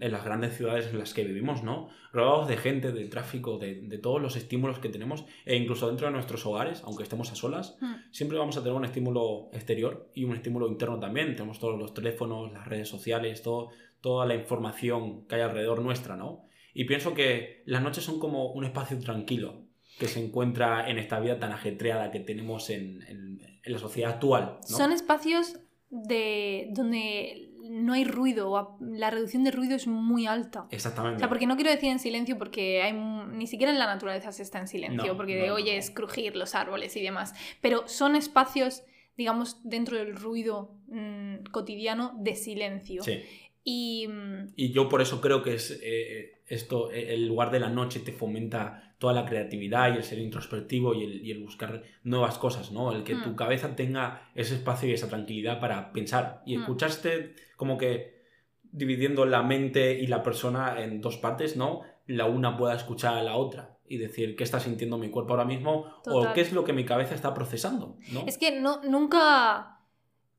en 0.00 0.12
las 0.12 0.24
grandes 0.24 0.56
ciudades 0.56 0.86
en 0.88 0.98
las 0.98 1.14
que 1.14 1.24
vivimos, 1.24 1.62
¿no? 1.64 1.88
Rodeados 2.12 2.48
de 2.48 2.56
gente, 2.56 2.92
de 2.92 3.06
tráfico, 3.08 3.58
de, 3.58 3.80
de 3.82 3.98
todos 3.98 4.20
los 4.22 4.36
estímulos 4.36 4.78
que 4.78 4.88
tenemos, 4.88 5.24
e 5.44 5.56
incluso 5.56 5.88
dentro 5.88 6.06
de 6.06 6.12
nuestros 6.12 6.44
hogares, 6.46 6.82
aunque 6.84 7.02
estemos 7.02 7.32
a 7.32 7.34
solas, 7.34 7.76
Hmm. 7.80 7.94
siempre 8.12 8.38
vamos 8.38 8.56
a 8.56 8.60
tener 8.62 8.74
un 8.76 8.84
estímulo 8.84 9.48
exterior 9.52 10.10
y 10.14 10.24
un 10.24 10.34
estímulo 10.36 10.68
interno 10.68 10.98
también. 11.00 11.34
Tenemos 11.34 11.58
todos 11.58 11.78
los 11.78 11.94
teléfonos, 11.94 12.52
las 12.52 12.66
redes 12.68 12.88
sociales, 12.88 13.42
todo, 13.42 13.70
toda 14.00 14.26
la 14.26 14.34
información 14.34 15.26
que 15.26 15.36
hay 15.36 15.40
alrededor 15.42 15.80
nuestra, 15.82 16.16
¿no? 16.16 16.44
Y 16.74 16.84
pienso 16.84 17.14
que 17.14 17.62
las 17.66 17.82
noches 17.82 18.04
son 18.04 18.18
como 18.20 18.52
un 18.52 18.64
espacio 18.64 18.98
tranquilo. 18.98 19.65
Que 19.98 20.06
se 20.08 20.22
encuentra 20.24 20.88
en 20.90 20.98
esta 20.98 21.18
vida 21.20 21.38
tan 21.38 21.52
ajetreada 21.52 22.10
que 22.10 22.20
tenemos 22.20 22.70
en, 22.70 23.02
en- 23.08 23.40
en 23.62 23.72
la 23.72 23.78
sociedad 23.78 24.12
actual. 24.12 24.58
¿no? 24.70 24.76
Son 24.76 24.92
espacios 24.92 25.58
de 25.90 26.68
donde 26.72 27.50
no 27.68 27.94
hay 27.94 28.04
ruido, 28.04 28.76
la 28.80 29.10
reducción 29.10 29.42
de 29.42 29.50
ruido 29.50 29.74
es 29.74 29.86
muy 29.88 30.26
alta. 30.26 30.66
Exactamente. 30.70 31.16
O 31.16 31.18
sea, 31.18 31.28
porque 31.28 31.46
no 31.48 31.56
quiero 31.56 31.70
decir 31.70 31.90
en 31.90 31.98
silencio 31.98 32.38
porque 32.38 32.82
hay 32.82 32.92
ni 32.92 33.46
siquiera 33.48 33.72
en 33.72 33.78
la 33.78 33.86
naturaleza 33.86 34.30
se 34.30 34.42
está 34.44 34.60
en 34.60 34.68
silencio, 34.68 35.04
No, 35.12 35.16
porque 35.16 35.48
no, 35.48 35.54
oyes 35.54 35.90
crujir 35.90 36.36
los 36.36 36.54
árboles 36.54 36.96
y 36.96 37.02
demás. 37.02 37.34
Pero 37.60 37.88
son 37.88 38.14
espacios, 38.14 38.84
digamos, 39.16 39.60
dentro 39.64 39.96
del 39.96 40.14
ruido 40.14 40.76
mm, 40.86 41.46
cotidiano 41.50 42.14
de 42.18 42.36
silencio. 42.36 43.02
Sí. 43.02 43.22
Y 43.64 44.06
Y 44.54 44.70
yo 44.70 44.88
por 44.88 45.02
eso 45.02 45.20
creo 45.20 45.42
que 45.42 45.54
es 45.54 45.76
eh, 45.82 46.42
esto, 46.46 46.92
eh, 46.92 47.14
el 47.14 47.26
lugar 47.26 47.50
de 47.50 47.58
la 47.58 47.68
noche 47.68 47.98
te 47.98 48.12
fomenta 48.12 48.85
toda 48.98 49.12
la 49.12 49.26
creatividad 49.26 49.92
y 49.92 49.96
el 49.98 50.04
ser 50.04 50.18
introspectivo 50.18 50.94
y 50.94 51.04
el, 51.04 51.24
y 51.26 51.30
el 51.30 51.42
buscar 51.42 51.82
nuevas 52.02 52.38
cosas, 52.38 52.72
¿no? 52.72 52.92
El 52.92 53.04
que 53.04 53.14
Mm. 53.14 53.22
tu 53.24 53.36
cabeza 53.36 53.76
tenga 53.76 54.30
ese 54.34 54.54
espacio 54.54 54.88
y 54.88 54.92
esa 54.92 55.08
tranquilidad 55.08 55.60
para 55.60 55.92
pensar 55.92 56.42
y 56.46 56.56
Mm. 56.56 56.60
escuchaste 56.62 57.34
como 57.56 57.76
que 57.76 58.16
dividiendo 58.62 59.24
la 59.26 59.42
mente 59.42 59.98
y 59.98 60.06
la 60.06 60.22
persona 60.22 60.80
en 60.82 61.00
dos 61.00 61.16
partes, 61.18 61.56
¿no? 61.56 61.82
La 62.06 62.26
una 62.26 62.56
pueda 62.56 62.74
escuchar 62.74 63.16
a 63.16 63.22
la 63.22 63.36
otra 63.36 63.78
y 63.88 63.98
decir 63.98 64.34
qué 64.36 64.44
está 64.44 64.60
sintiendo 64.60 64.98
mi 64.98 65.10
cuerpo 65.10 65.32
ahora 65.34 65.44
mismo 65.44 65.86
Total. 66.02 66.30
o 66.30 66.34
qué 66.34 66.40
es 66.40 66.52
lo 66.52 66.64
que 66.64 66.72
mi 66.72 66.84
cabeza 66.84 67.14
está 67.14 67.32
procesando, 67.34 67.98
¿no? 68.12 68.24
es 68.26 68.36
que 68.38 68.60
no, 68.60 68.82
nunca... 68.82 69.72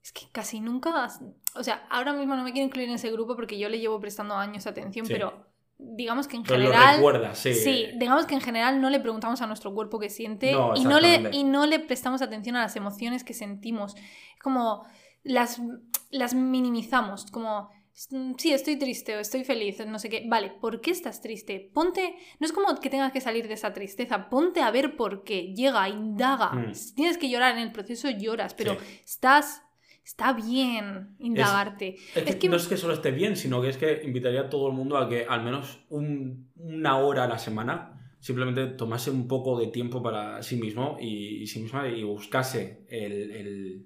Es 0.03 0.11
que 0.13 0.25
casi 0.31 0.59
nunca... 0.61 1.07
O 1.55 1.63
sea, 1.63 1.85
ahora 1.89 2.13
mismo 2.13 2.35
no 2.35 2.43
me 2.43 2.53
quiero 2.53 2.65
incluir 2.67 2.87
en 2.89 2.95
ese 2.95 3.11
grupo 3.11 3.35
porque 3.35 3.57
yo 3.59 3.67
le 3.69 3.79
llevo 3.79 3.99
prestando 3.99 4.35
años 4.35 4.65
atención, 4.67 5.05
Sí. 5.05 5.13
pero 5.13 5.46
digamos 5.79 6.27
que 6.27 6.37
en 6.37 6.45
general... 6.45 6.95
recuerdas, 6.95 7.37
sí. 7.37 7.53
Sí, 7.53 7.87
digamos 7.95 8.25
que 8.25 8.33
en 8.35 8.41
general 8.41 8.81
no 8.81 8.89
le 8.89 8.99
preguntamos 8.99 9.41
a 9.41 9.47
nuestro 9.47 9.73
cuerpo 9.73 9.99
qué 9.99 10.09
siente 10.09 10.51
No, 10.53 10.73
y, 10.75 10.83
no 10.83 10.99
le, 10.99 11.29
y 11.31 11.43
no 11.43 11.65
le 11.65 11.79
prestamos 11.79 12.21
atención 12.21 12.55
a 12.55 12.61
las 12.61 12.75
emociones 12.75 13.23
que 13.23 13.33
sentimos. 13.33 13.95
Como 14.41 14.85
las, 15.23 15.61
las 16.09 16.33
minimizamos, 16.33 17.29
como 17.31 17.69
"Mm, 18.11 18.33
sí, 18.37 18.53
estoy 18.53 18.77
triste 18.77 19.17
o 19.17 19.19
estoy 19.19 19.43
feliz, 19.43 19.83
no 19.87 19.97
sé 19.99 20.07
qué. 20.09 20.23
Vale, 20.27 20.51
¿por 20.61 20.81
qué 20.81 20.91
estás 20.91 21.19
triste? 21.21 21.71
Ponte, 21.73 22.15
no 22.39 22.45
es 22.45 22.53
como 22.53 22.79
que 22.79 22.89
tengas 22.91 23.11
que 23.11 23.21
salir 23.21 23.47
de 23.47 23.55
esa 23.55 23.73
tristeza, 23.73 24.29
ponte 24.29 24.61
a 24.61 24.69
ver 24.71 24.95
por 24.95 25.23
qué, 25.23 25.53
llega, 25.55 25.89
indaga. 25.89 26.51
Mm. 26.53 26.73
Si 26.75 26.93
tienes 26.95 27.17
que 27.17 27.29
llorar 27.29 27.53
en 27.57 27.63
el 27.63 27.71
proceso, 27.71 28.09
lloras, 28.09 28.53
pero 28.53 28.73
Sí. 28.73 28.99
estás, 29.03 29.63
está 30.07 30.31
bien 30.31 31.15
indagarte. 31.19 31.95
Es 32.15 32.23
que, 32.23 32.29
Es 32.29 32.35
que- 32.37 32.47
no 32.49 32.55
es 32.55 32.67
que 32.69 32.77
solo 32.77 32.93
esté 32.93 33.11
bien, 33.11 33.35
sino 33.35 33.61
que 33.61 33.67
es 33.69 33.75
que 33.77 34.01
invitaría 34.05 34.41
a 34.41 34.49
todo 34.49 34.67
el 34.69 34.73
mundo 34.73 34.97
a 34.97 35.09
que 35.09 35.25
al 35.27 35.43
menos 35.43 35.79
un- 35.89 36.49
una 36.55 36.97
hora 36.97 37.25
a 37.25 37.27
la 37.27 37.37
semana 37.37 38.15
simplemente 38.21 38.67
tomase 38.67 39.11
un 39.11 39.27
poco 39.27 39.59
de 39.59 39.67
tiempo 39.67 40.01
para 40.01 40.41
sí 40.43 40.55
mismo 40.55 40.97
y, 40.99 41.41
y 41.43 41.47
sí 41.47 41.59
misma 41.59 41.87
y 41.89 42.03
buscase 42.03 42.85
el, 42.89 43.31
el 43.31 43.85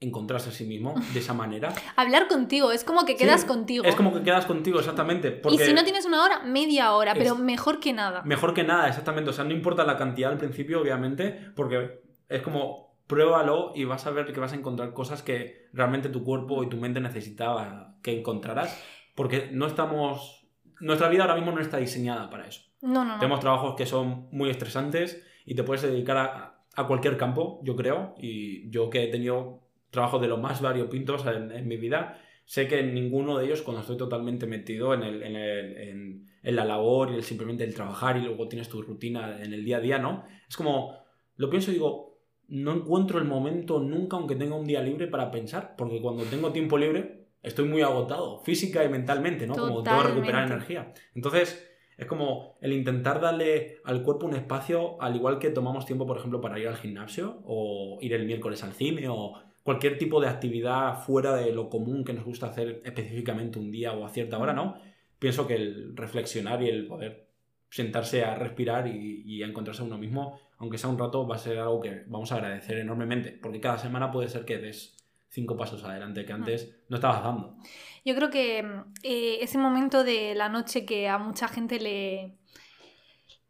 encontrarse 0.00 0.48
a 0.50 0.52
sí 0.52 0.64
mismo 0.64 0.94
de 1.14 1.20
esa 1.20 1.32
manera. 1.32 1.72
Hablar 1.94 2.26
contigo, 2.26 2.72
es 2.72 2.82
como 2.82 3.04
que 3.06 3.12
Sí, 3.12 3.18
quedas 3.18 3.44
contigo. 3.44 3.84
Es 3.84 3.94
como 3.94 4.12
que 4.12 4.22
quedas 4.22 4.46
contigo, 4.46 4.80
exactamente. 4.80 5.30
Porque 5.30 5.62
Y 5.62 5.66
si 5.66 5.74
no 5.74 5.84
tienes 5.84 6.06
una 6.06 6.24
hora, 6.24 6.40
media 6.42 6.92
hora, 6.94 7.14
pero 7.14 7.36
mejor 7.36 7.78
que 7.78 7.92
nada. 7.92 8.22
Mejor 8.24 8.52
que 8.52 8.64
nada, 8.64 8.88
exactamente. 8.88 9.30
O 9.30 9.32
sea, 9.32 9.44
no 9.44 9.52
importa 9.52 9.84
la 9.84 9.96
cantidad 9.96 10.32
al 10.32 10.38
principio, 10.38 10.80
obviamente, 10.80 11.52
porque 11.54 12.00
es 12.28 12.42
como 12.42 12.87
pruébalo 13.08 13.72
y 13.74 13.84
vas 13.84 14.06
a 14.06 14.10
ver 14.12 14.32
que 14.32 14.38
vas 14.38 14.52
a 14.52 14.56
encontrar 14.56 14.92
cosas 14.92 15.22
que 15.22 15.66
realmente 15.72 16.08
tu 16.08 16.22
cuerpo 16.22 16.62
y 16.62 16.68
tu 16.68 16.76
mente 16.76 17.00
necesitaba 17.00 17.96
que 18.02 18.16
encontraras, 18.18 18.80
porque 19.16 19.48
no 19.52 19.66
estamos... 19.66 20.46
Nuestra 20.80 21.08
vida 21.08 21.22
ahora 21.24 21.34
mismo 21.34 21.50
no 21.50 21.60
está 21.60 21.78
diseñada 21.78 22.30
para 22.30 22.46
eso. 22.46 22.62
No, 22.82 23.04
no, 23.04 23.14
no. 23.14 23.18
Tenemos 23.18 23.40
trabajos 23.40 23.74
que 23.74 23.84
son 23.86 24.28
muy 24.30 24.48
estresantes 24.50 25.24
y 25.44 25.56
te 25.56 25.64
puedes 25.64 25.82
dedicar 25.82 26.16
a, 26.18 26.60
a 26.76 26.86
cualquier 26.86 27.16
campo, 27.16 27.60
yo 27.64 27.74
creo, 27.74 28.14
y 28.18 28.70
yo 28.70 28.88
que 28.88 29.02
he 29.02 29.08
tenido 29.08 29.62
trabajos 29.90 30.20
de 30.20 30.28
los 30.28 30.40
más 30.40 30.60
variopintos 30.60 31.26
en, 31.26 31.50
en 31.50 31.66
mi 31.66 31.76
vida, 31.78 32.20
sé 32.44 32.68
que 32.68 32.78
en 32.78 32.94
ninguno 32.94 33.38
de 33.38 33.46
ellos, 33.46 33.62
cuando 33.62 33.80
estoy 33.80 33.96
totalmente 33.96 34.46
metido 34.46 34.94
en, 34.94 35.02
el, 35.02 35.22
en, 35.24 35.34
el- 35.36 35.76
en- 35.78 36.28
en 36.40 36.56
la 36.56 36.64
labor 36.64 37.10
y 37.10 37.14
el, 37.16 37.24
simplemente 37.24 37.64
el 37.64 37.74
trabajar 37.74 38.16
y 38.16 38.20
luego 38.20 38.46
tienes 38.46 38.68
tu 38.68 38.80
rutina 38.80 39.42
en 39.42 39.52
el 39.52 39.64
día 39.64 39.78
a 39.78 39.80
día, 39.80 39.98
¿no? 39.98 40.24
Es 40.48 40.56
como, 40.56 40.96
lo 41.36 41.50
pienso 41.50 41.70
y 41.72 41.74
digo, 41.74 42.07
no 42.48 42.74
encuentro 42.74 43.18
el 43.18 43.24
momento 43.24 43.78
nunca, 43.78 44.16
aunque 44.16 44.34
tenga 44.34 44.56
un 44.56 44.66
día 44.66 44.82
libre, 44.82 45.06
para 45.06 45.30
pensar, 45.30 45.74
porque 45.76 46.00
cuando 46.00 46.24
tengo 46.24 46.50
tiempo 46.50 46.78
libre, 46.78 47.28
estoy 47.42 47.68
muy 47.68 47.82
agotado, 47.82 48.40
física 48.40 48.84
y 48.84 48.88
mentalmente, 48.88 49.46
¿no? 49.46 49.54
Como 49.54 49.82
tengo 49.82 50.02
que 50.02 50.08
recuperar 50.08 50.48
Totalmente. 50.48 50.54
energía. 50.54 50.94
Entonces, 51.14 51.68
es 51.98 52.06
como 52.06 52.56
el 52.60 52.72
intentar 52.72 53.20
darle 53.20 53.78
al 53.84 54.02
cuerpo 54.02 54.26
un 54.26 54.34
espacio, 54.34 55.00
al 55.02 55.16
igual 55.16 55.38
que 55.38 55.50
tomamos 55.50 55.84
tiempo, 55.84 56.06
por 56.06 56.16
ejemplo, 56.16 56.40
para 56.40 56.58
ir 56.58 56.68
al 56.68 56.76
gimnasio 56.76 57.40
o 57.44 57.98
ir 58.00 58.14
el 58.14 58.24
miércoles 58.24 58.62
al 58.64 58.72
cine 58.72 59.08
o 59.08 59.34
cualquier 59.62 59.98
tipo 59.98 60.20
de 60.20 60.28
actividad 60.28 61.02
fuera 61.02 61.34
de 61.36 61.52
lo 61.52 61.68
común 61.68 62.04
que 62.04 62.14
nos 62.14 62.24
gusta 62.24 62.46
hacer 62.46 62.80
específicamente 62.84 63.58
un 63.58 63.70
día 63.70 63.92
o 63.92 64.06
a 64.06 64.08
cierta 64.08 64.38
hora, 64.38 64.54
¿no? 64.54 64.76
Pienso 65.18 65.46
que 65.46 65.56
el 65.56 65.96
reflexionar 65.96 66.62
y 66.62 66.68
el 66.68 66.86
poder 66.86 67.27
sentarse 67.70 68.24
a 68.24 68.34
respirar 68.34 68.86
y, 68.86 69.22
y 69.26 69.42
a 69.42 69.46
encontrarse 69.46 69.82
a 69.82 69.84
uno 69.84 69.98
mismo, 69.98 70.40
aunque 70.58 70.78
sea 70.78 70.90
un 70.90 70.98
rato, 70.98 71.26
va 71.26 71.36
a 71.36 71.38
ser 71.38 71.58
algo 71.58 71.80
que 71.80 72.04
vamos 72.06 72.32
a 72.32 72.36
agradecer 72.36 72.78
enormemente, 72.78 73.30
porque 73.32 73.60
cada 73.60 73.78
semana 73.78 74.10
puede 74.10 74.28
ser 74.28 74.44
que 74.44 74.58
des 74.58 74.96
cinco 75.30 75.56
pasos 75.56 75.84
adelante 75.84 76.24
que 76.24 76.32
antes 76.32 76.74
no 76.88 76.96
estabas 76.96 77.22
dando. 77.22 77.56
Yo 78.04 78.14
creo 78.14 78.30
que 78.30 78.58
eh, 79.02 79.38
ese 79.42 79.58
momento 79.58 80.02
de 80.02 80.34
la 80.34 80.48
noche 80.48 80.86
que 80.86 81.08
a 81.08 81.18
mucha 81.18 81.46
gente 81.48 81.78
le, 81.78 82.34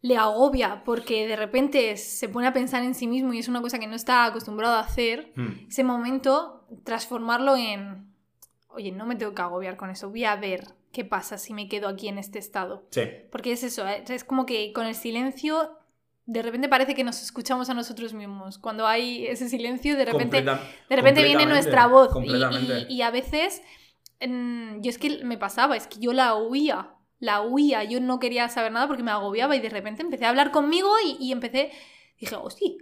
le 0.01 0.17
agobia 0.17 0.83
porque 0.85 1.27
de 1.27 1.37
repente 1.37 1.97
se 1.97 2.29
pone 2.29 2.49
a 2.49 2.53
pensar 2.53 2.83
en 2.83 2.95
sí 2.95 3.07
mismo 3.07 3.33
y 3.33 3.39
es 3.39 3.49
una 3.49 3.63
cosa 3.63 3.79
que 3.79 3.87
no 3.87 3.95
está 3.95 4.25
acostumbrado 4.25 4.75
a 4.75 4.81
hacer, 4.81 5.33
Hmm. 5.37 5.69
ese 5.69 5.85
momento 5.85 6.67
transformarlo 6.85 7.57
en, 7.57 8.13
oye, 8.69 8.91
no 8.93 9.07
me 9.07 9.15
tengo 9.17 9.35
que 9.35 9.43
agobiar 9.43 9.77
con 9.77 9.91
eso, 9.91 10.11
voy 10.11 10.25
a 10.25 10.35
ver 10.37 10.65
qué 10.92 11.05
pasa 11.05 11.38
si 11.38 11.55
me 11.55 11.68
quedo 11.68 11.88
aquí 11.88 12.09
en 12.09 12.18
este 12.18 12.38
estado. 12.38 12.87
Sí, 12.90 13.03
Porque 13.31 13.53
es 13.53 13.62
eso, 13.62 13.87
¿eh? 13.87 14.05
es 14.09 14.24
como 14.24 14.46
que 14.46 14.72
con 14.72 14.87
el 14.87 14.94
silencio 14.94 15.74
de 16.27 16.42
repente 16.42 16.68
parece 16.68 16.94
que 16.94 17.05
nos 17.05 17.22
escuchamos 17.22 17.70
a 17.70 17.74
nosotros 17.74 18.12
mismos. 18.12 18.59
Cuando 18.59 18.87
hay 18.87 19.27
ese 19.27 19.48
silencio, 19.48 19.96
de 19.96 20.05
repente, 20.05 20.44
completa- 20.44 20.61
de 20.90 20.96
repente 20.96 21.22
viene 21.24 21.46
nuestra 21.46 21.87
voz. 21.87 22.11
Y- 22.11 22.12
completamente. 22.12 22.87
Y, 22.90 22.96
y 22.96 23.03
a 23.03 23.11
veces, 23.11 23.62
yo 24.20 24.90
es 24.90 24.98
que 24.98 25.24
me 25.24 25.38
pasaba, 25.38 25.77
es 25.77 25.87
que 25.87 25.98
yo 26.01 26.12
la 26.12 26.35
huía, 26.35 26.90
la 27.18 27.40
huía, 27.40 27.83
yo 27.85 28.01
no 28.01 28.18
quería 28.18 28.48
saber 28.48 28.72
nada 28.72 28.87
porque 28.87 29.03
me 29.03 29.11
agobiaba 29.11 29.57
y 29.57 29.61
de 29.61 29.70
repente 29.70 30.03
empecé 30.03 30.27
a 30.27 30.29
hablar 30.29 30.51
conmigo 30.51 30.90
y, 31.05 31.16
y 31.18 31.33
empecé, 31.33 31.70
dije, 32.20 32.35
hostia, 32.37 32.72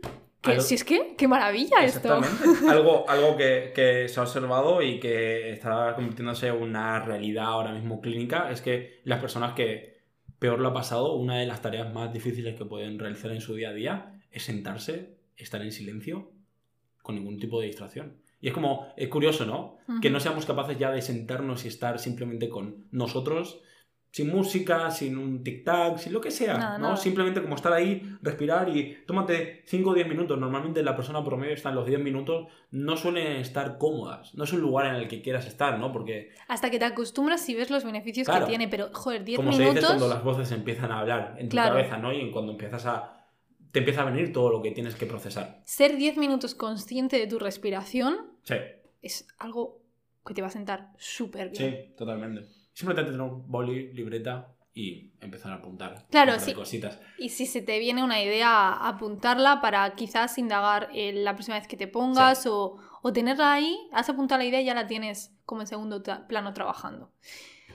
que, 0.55 0.61
si 0.61 0.75
es 0.77 0.85
que, 0.85 1.15
qué 1.17 1.29
maravilla 1.29 1.85
esto. 1.85 2.19
Exactamente. 2.19 2.71
algo 2.71 3.09
algo 3.09 3.37
que, 3.37 3.73
que 3.75 4.09
se 4.09 4.21
ha 4.21 4.23
observado 4.23 4.81
y 4.83 4.99
que 5.01 5.51
está 5.51 5.95
convirtiéndose 5.95 6.49
en 6.49 6.63
una 6.63 7.01
realidad 7.05 7.47
ahora 7.47 7.73
mismo 7.73 8.01
clínica 8.01 8.51
es 8.51 8.61
que 8.61 9.01
las 9.05 9.21
personas 9.21 9.55
que 9.55 9.97
peor 10.39 10.61
lo 10.61 10.69
ha 10.69 10.75
pasado, 10.75 11.15
una 11.15 11.39
de 11.39 11.47
las 11.47 11.63
tareas 11.63 11.93
más 11.93 12.13
difíciles 12.13 12.57
que 12.57 12.65
pueden 12.65 12.99
realizar 12.99 13.31
en 13.31 13.41
su 13.41 13.55
día 13.55 13.71
a 13.71 13.75
día 13.75 14.21
es 14.31 14.45
sentarse, 14.45 15.17
estar 15.37 15.63
en 15.63 15.73
silencio, 15.73 16.31
con 17.03 17.15
ningún 17.15 17.39
tipo 17.39 17.61
de 17.61 17.69
distracción. 17.69 18.17
Y 18.41 18.49
es 18.49 18.55
como, 18.55 18.93
es 18.97 19.09
curioso, 19.09 19.47
¿no? 19.47 19.79
Que 20.03 20.11
no 20.11 20.21
seamos 20.21 20.45
capaces 20.45 20.79
ya 20.79 20.91
de 20.91 21.01
sentarnos 21.01 21.65
y 21.65 21.69
estar 21.69 21.99
simplemente 21.99 22.49
con 22.49 22.87
nosotros, 22.91 23.61
sin 24.11 24.31
música, 24.31 24.91
sin 24.91 25.19
un 25.19 25.45
tic-tac, 25.45 25.99
sin 25.99 26.13
lo 26.15 26.21
que 26.23 26.31
sea, 26.31 26.57
Nada, 26.57 26.79
¿no? 26.79 26.85
nada. 26.85 26.97
Simplemente 26.97 27.43
como 27.43 27.55
estar 27.55 27.73
ahí, 27.73 28.17
respirar 28.23 28.69
y 28.75 28.99
tómate 29.07 29.63
5 29.67 29.91
o 29.91 29.95
10 29.95 30.09
minutos. 30.09 30.39
Normalmente 30.39 30.83
la 30.83 30.97
persona 30.97 31.23
promedio 31.23 31.53
está 31.55 31.69
en 31.69 31.75
los 31.75 31.87
10 31.87 32.01
minutos, 32.01 32.47
no 32.71 32.97
suelen 32.97 33.33
estar 33.37 33.77
cómodas. 33.79 34.35
No 34.35 34.45
es 34.45 34.53
un 34.55 34.61
lugar 34.61 34.87
en 34.87 34.95
el 34.95 35.09
que 35.09 35.21
quieras 35.21 35.47
estar, 35.47 35.79
¿no? 35.79 35.93
Porque, 35.93 36.31
Hasta 36.49 36.71
que 36.71 36.79
te 36.79 36.87
acostumbras 36.87 37.47
y 37.49 37.55
ves 37.55 37.71
los 37.71 37.85
beneficios 37.85 38.27
Claro. 38.27 38.47
que 38.47 38.51
tiene, 38.51 38.69
pero 38.69 38.89
joder, 38.93 39.23
10 39.25 39.37
como 39.37 39.53
se 39.53 39.59
dice, 39.59 39.69
minutos... 39.71 39.89
cuando 39.91 40.09
las 40.09 40.25
voces 40.25 40.51
empiezan 40.53 40.91
a 40.93 41.01
hablar 41.01 41.35
en 41.39 41.49
tu 41.49 41.53
Claro. 41.57 41.75
cabeza, 41.75 41.99
¿no? 41.99 42.13
Y 42.15 42.31
cuando 42.31 42.53
empiezas 42.53 42.87
a... 42.87 43.27
te 43.71 43.81
empieza 43.81 44.01
a 44.01 44.05
venir 44.07 44.33
todo 44.33 44.51
lo 44.51 44.63
que 44.63 44.71
tienes 44.71 44.95
que 44.95 45.05
procesar. 45.05 45.61
Ser 45.67 45.97
10 45.97 46.17
minutos 46.17 46.55
consciente 46.55 47.19
de 47.19 47.27
tu 47.27 47.39
respiración 47.39 48.17
Sí, 48.45 48.55
es 49.03 49.29
algo 49.39 49.83
que 50.25 50.33
te 50.33 50.41
va 50.41 50.49
a 50.49 50.51
sentar 50.51 50.93
súper 50.97 51.51
bien. 51.51 51.71
sí, 51.89 51.95
totalmente. 51.99 52.47
Simplemente 52.77 53.11
tener 53.11 53.27
un 53.27 53.51
boli, 53.51 53.91
libreta 53.95 54.53
y 54.75 55.11
empezar 55.23 55.51
a 55.53 55.55
apuntar 55.57 56.07
Claro, 56.11 56.35
de 56.35 56.41
sí. 56.41 56.53
cositas. 56.53 57.01
Y 57.17 57.31
si 57.31 57.47
se 57.47 57.63
te 57.63 57.79
viene 57.79 58.05
una 58.05 58.23
idea, 58.23 58.71
apuntarla 58.75 59.63
para 59.63 59.95
quizás 59.95 60.37
indagar 60.37 60.91
eh, 60.93 61.15
la 61.15 61.33
próxima 61.35 61.57
vez 61.59 61.67
que 61.67 61.79
te 61.79 61.89
pongas 61.89 62.47
o, 62.47 62.77
o 63.01 63.13
tenerla 63.15 63.55
ahí, 63.55 63.79
has 63.93 64.11
apuntado 64.11 64.39
la 64.41 64.45
idea 64.45 64.61
y 64.61 64.67
ya 64.67 64.75
la 64.75 64.87
tienes 64.87 65.35
como 65.47 65.63
en 65.63 65.67
segundo 65.67 66.03
plano 66.29 66.53
trabajando. 66.53 67.11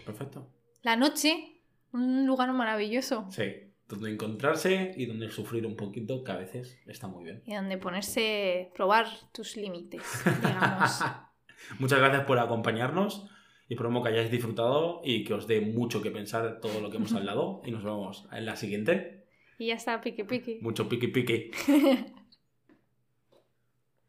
Perfecto. 0.05 0.47
La 0.83 0.95
noche, 0.95 1.63
un 1.93 2.27
lugar 2.27 2.53
maravilloso 2.53 3.25
Sí, 3.31 3.51
donde 3.87 4.11
encontrarse 4.11 4.93
y 4.95 5.07
donde 5.07 5.31
sufrir 5.31 5.65
un 5.65 5.75
poquito, 5.75 6.23
que 6.23 6.31
a 6.31 6.37
veces 6.37 6.77
está 6.85 7.07
muy 7.07 7.23
bien. 7.23 7.41
y 7.47 7.55
donde 7.55 7.79
ponerse, 7.79 8.71
probar 8.75 9.07
tus 9.31 9.57
límites, 9.57 10.03
digamos. 10.43 11.01
Muchas 11.79 11.97
gracias 11.97 12.25
por 12.25 12.37
acompañarnos 12.37 13.27
esperamos 13.73 14.03
que 14.03 14.09
hayáis 14.09 14.31
disfrutado 14.31 15.01
y 15.03 15.23
que 15.23 15.33
os 15.33 15.47
dé 15.47 15.61
mucho 15.61 16.01
que 16.01 16.11
pensar 16.11 16.59
todo 16.59 16.81
lo 16.81 16.89
que 16.89 16.97
hemos 16.97 17.13
hablado 17.17 17.61
y 17.65 17.71
nos 17.71 17.83
vemos 17.83 18.27
en 18.31 18.45
la 18.45 18.55
siguiente. 18.55 19.25
Y 19.57 19.67
ya 19.67 19.75
está, 19.75 20.01
piqui 20.01 20.23
piqui. 20.23 20.59
Mucho 20.61 20.89
piqui 20.89 21.07
piqui. 21.07 21.51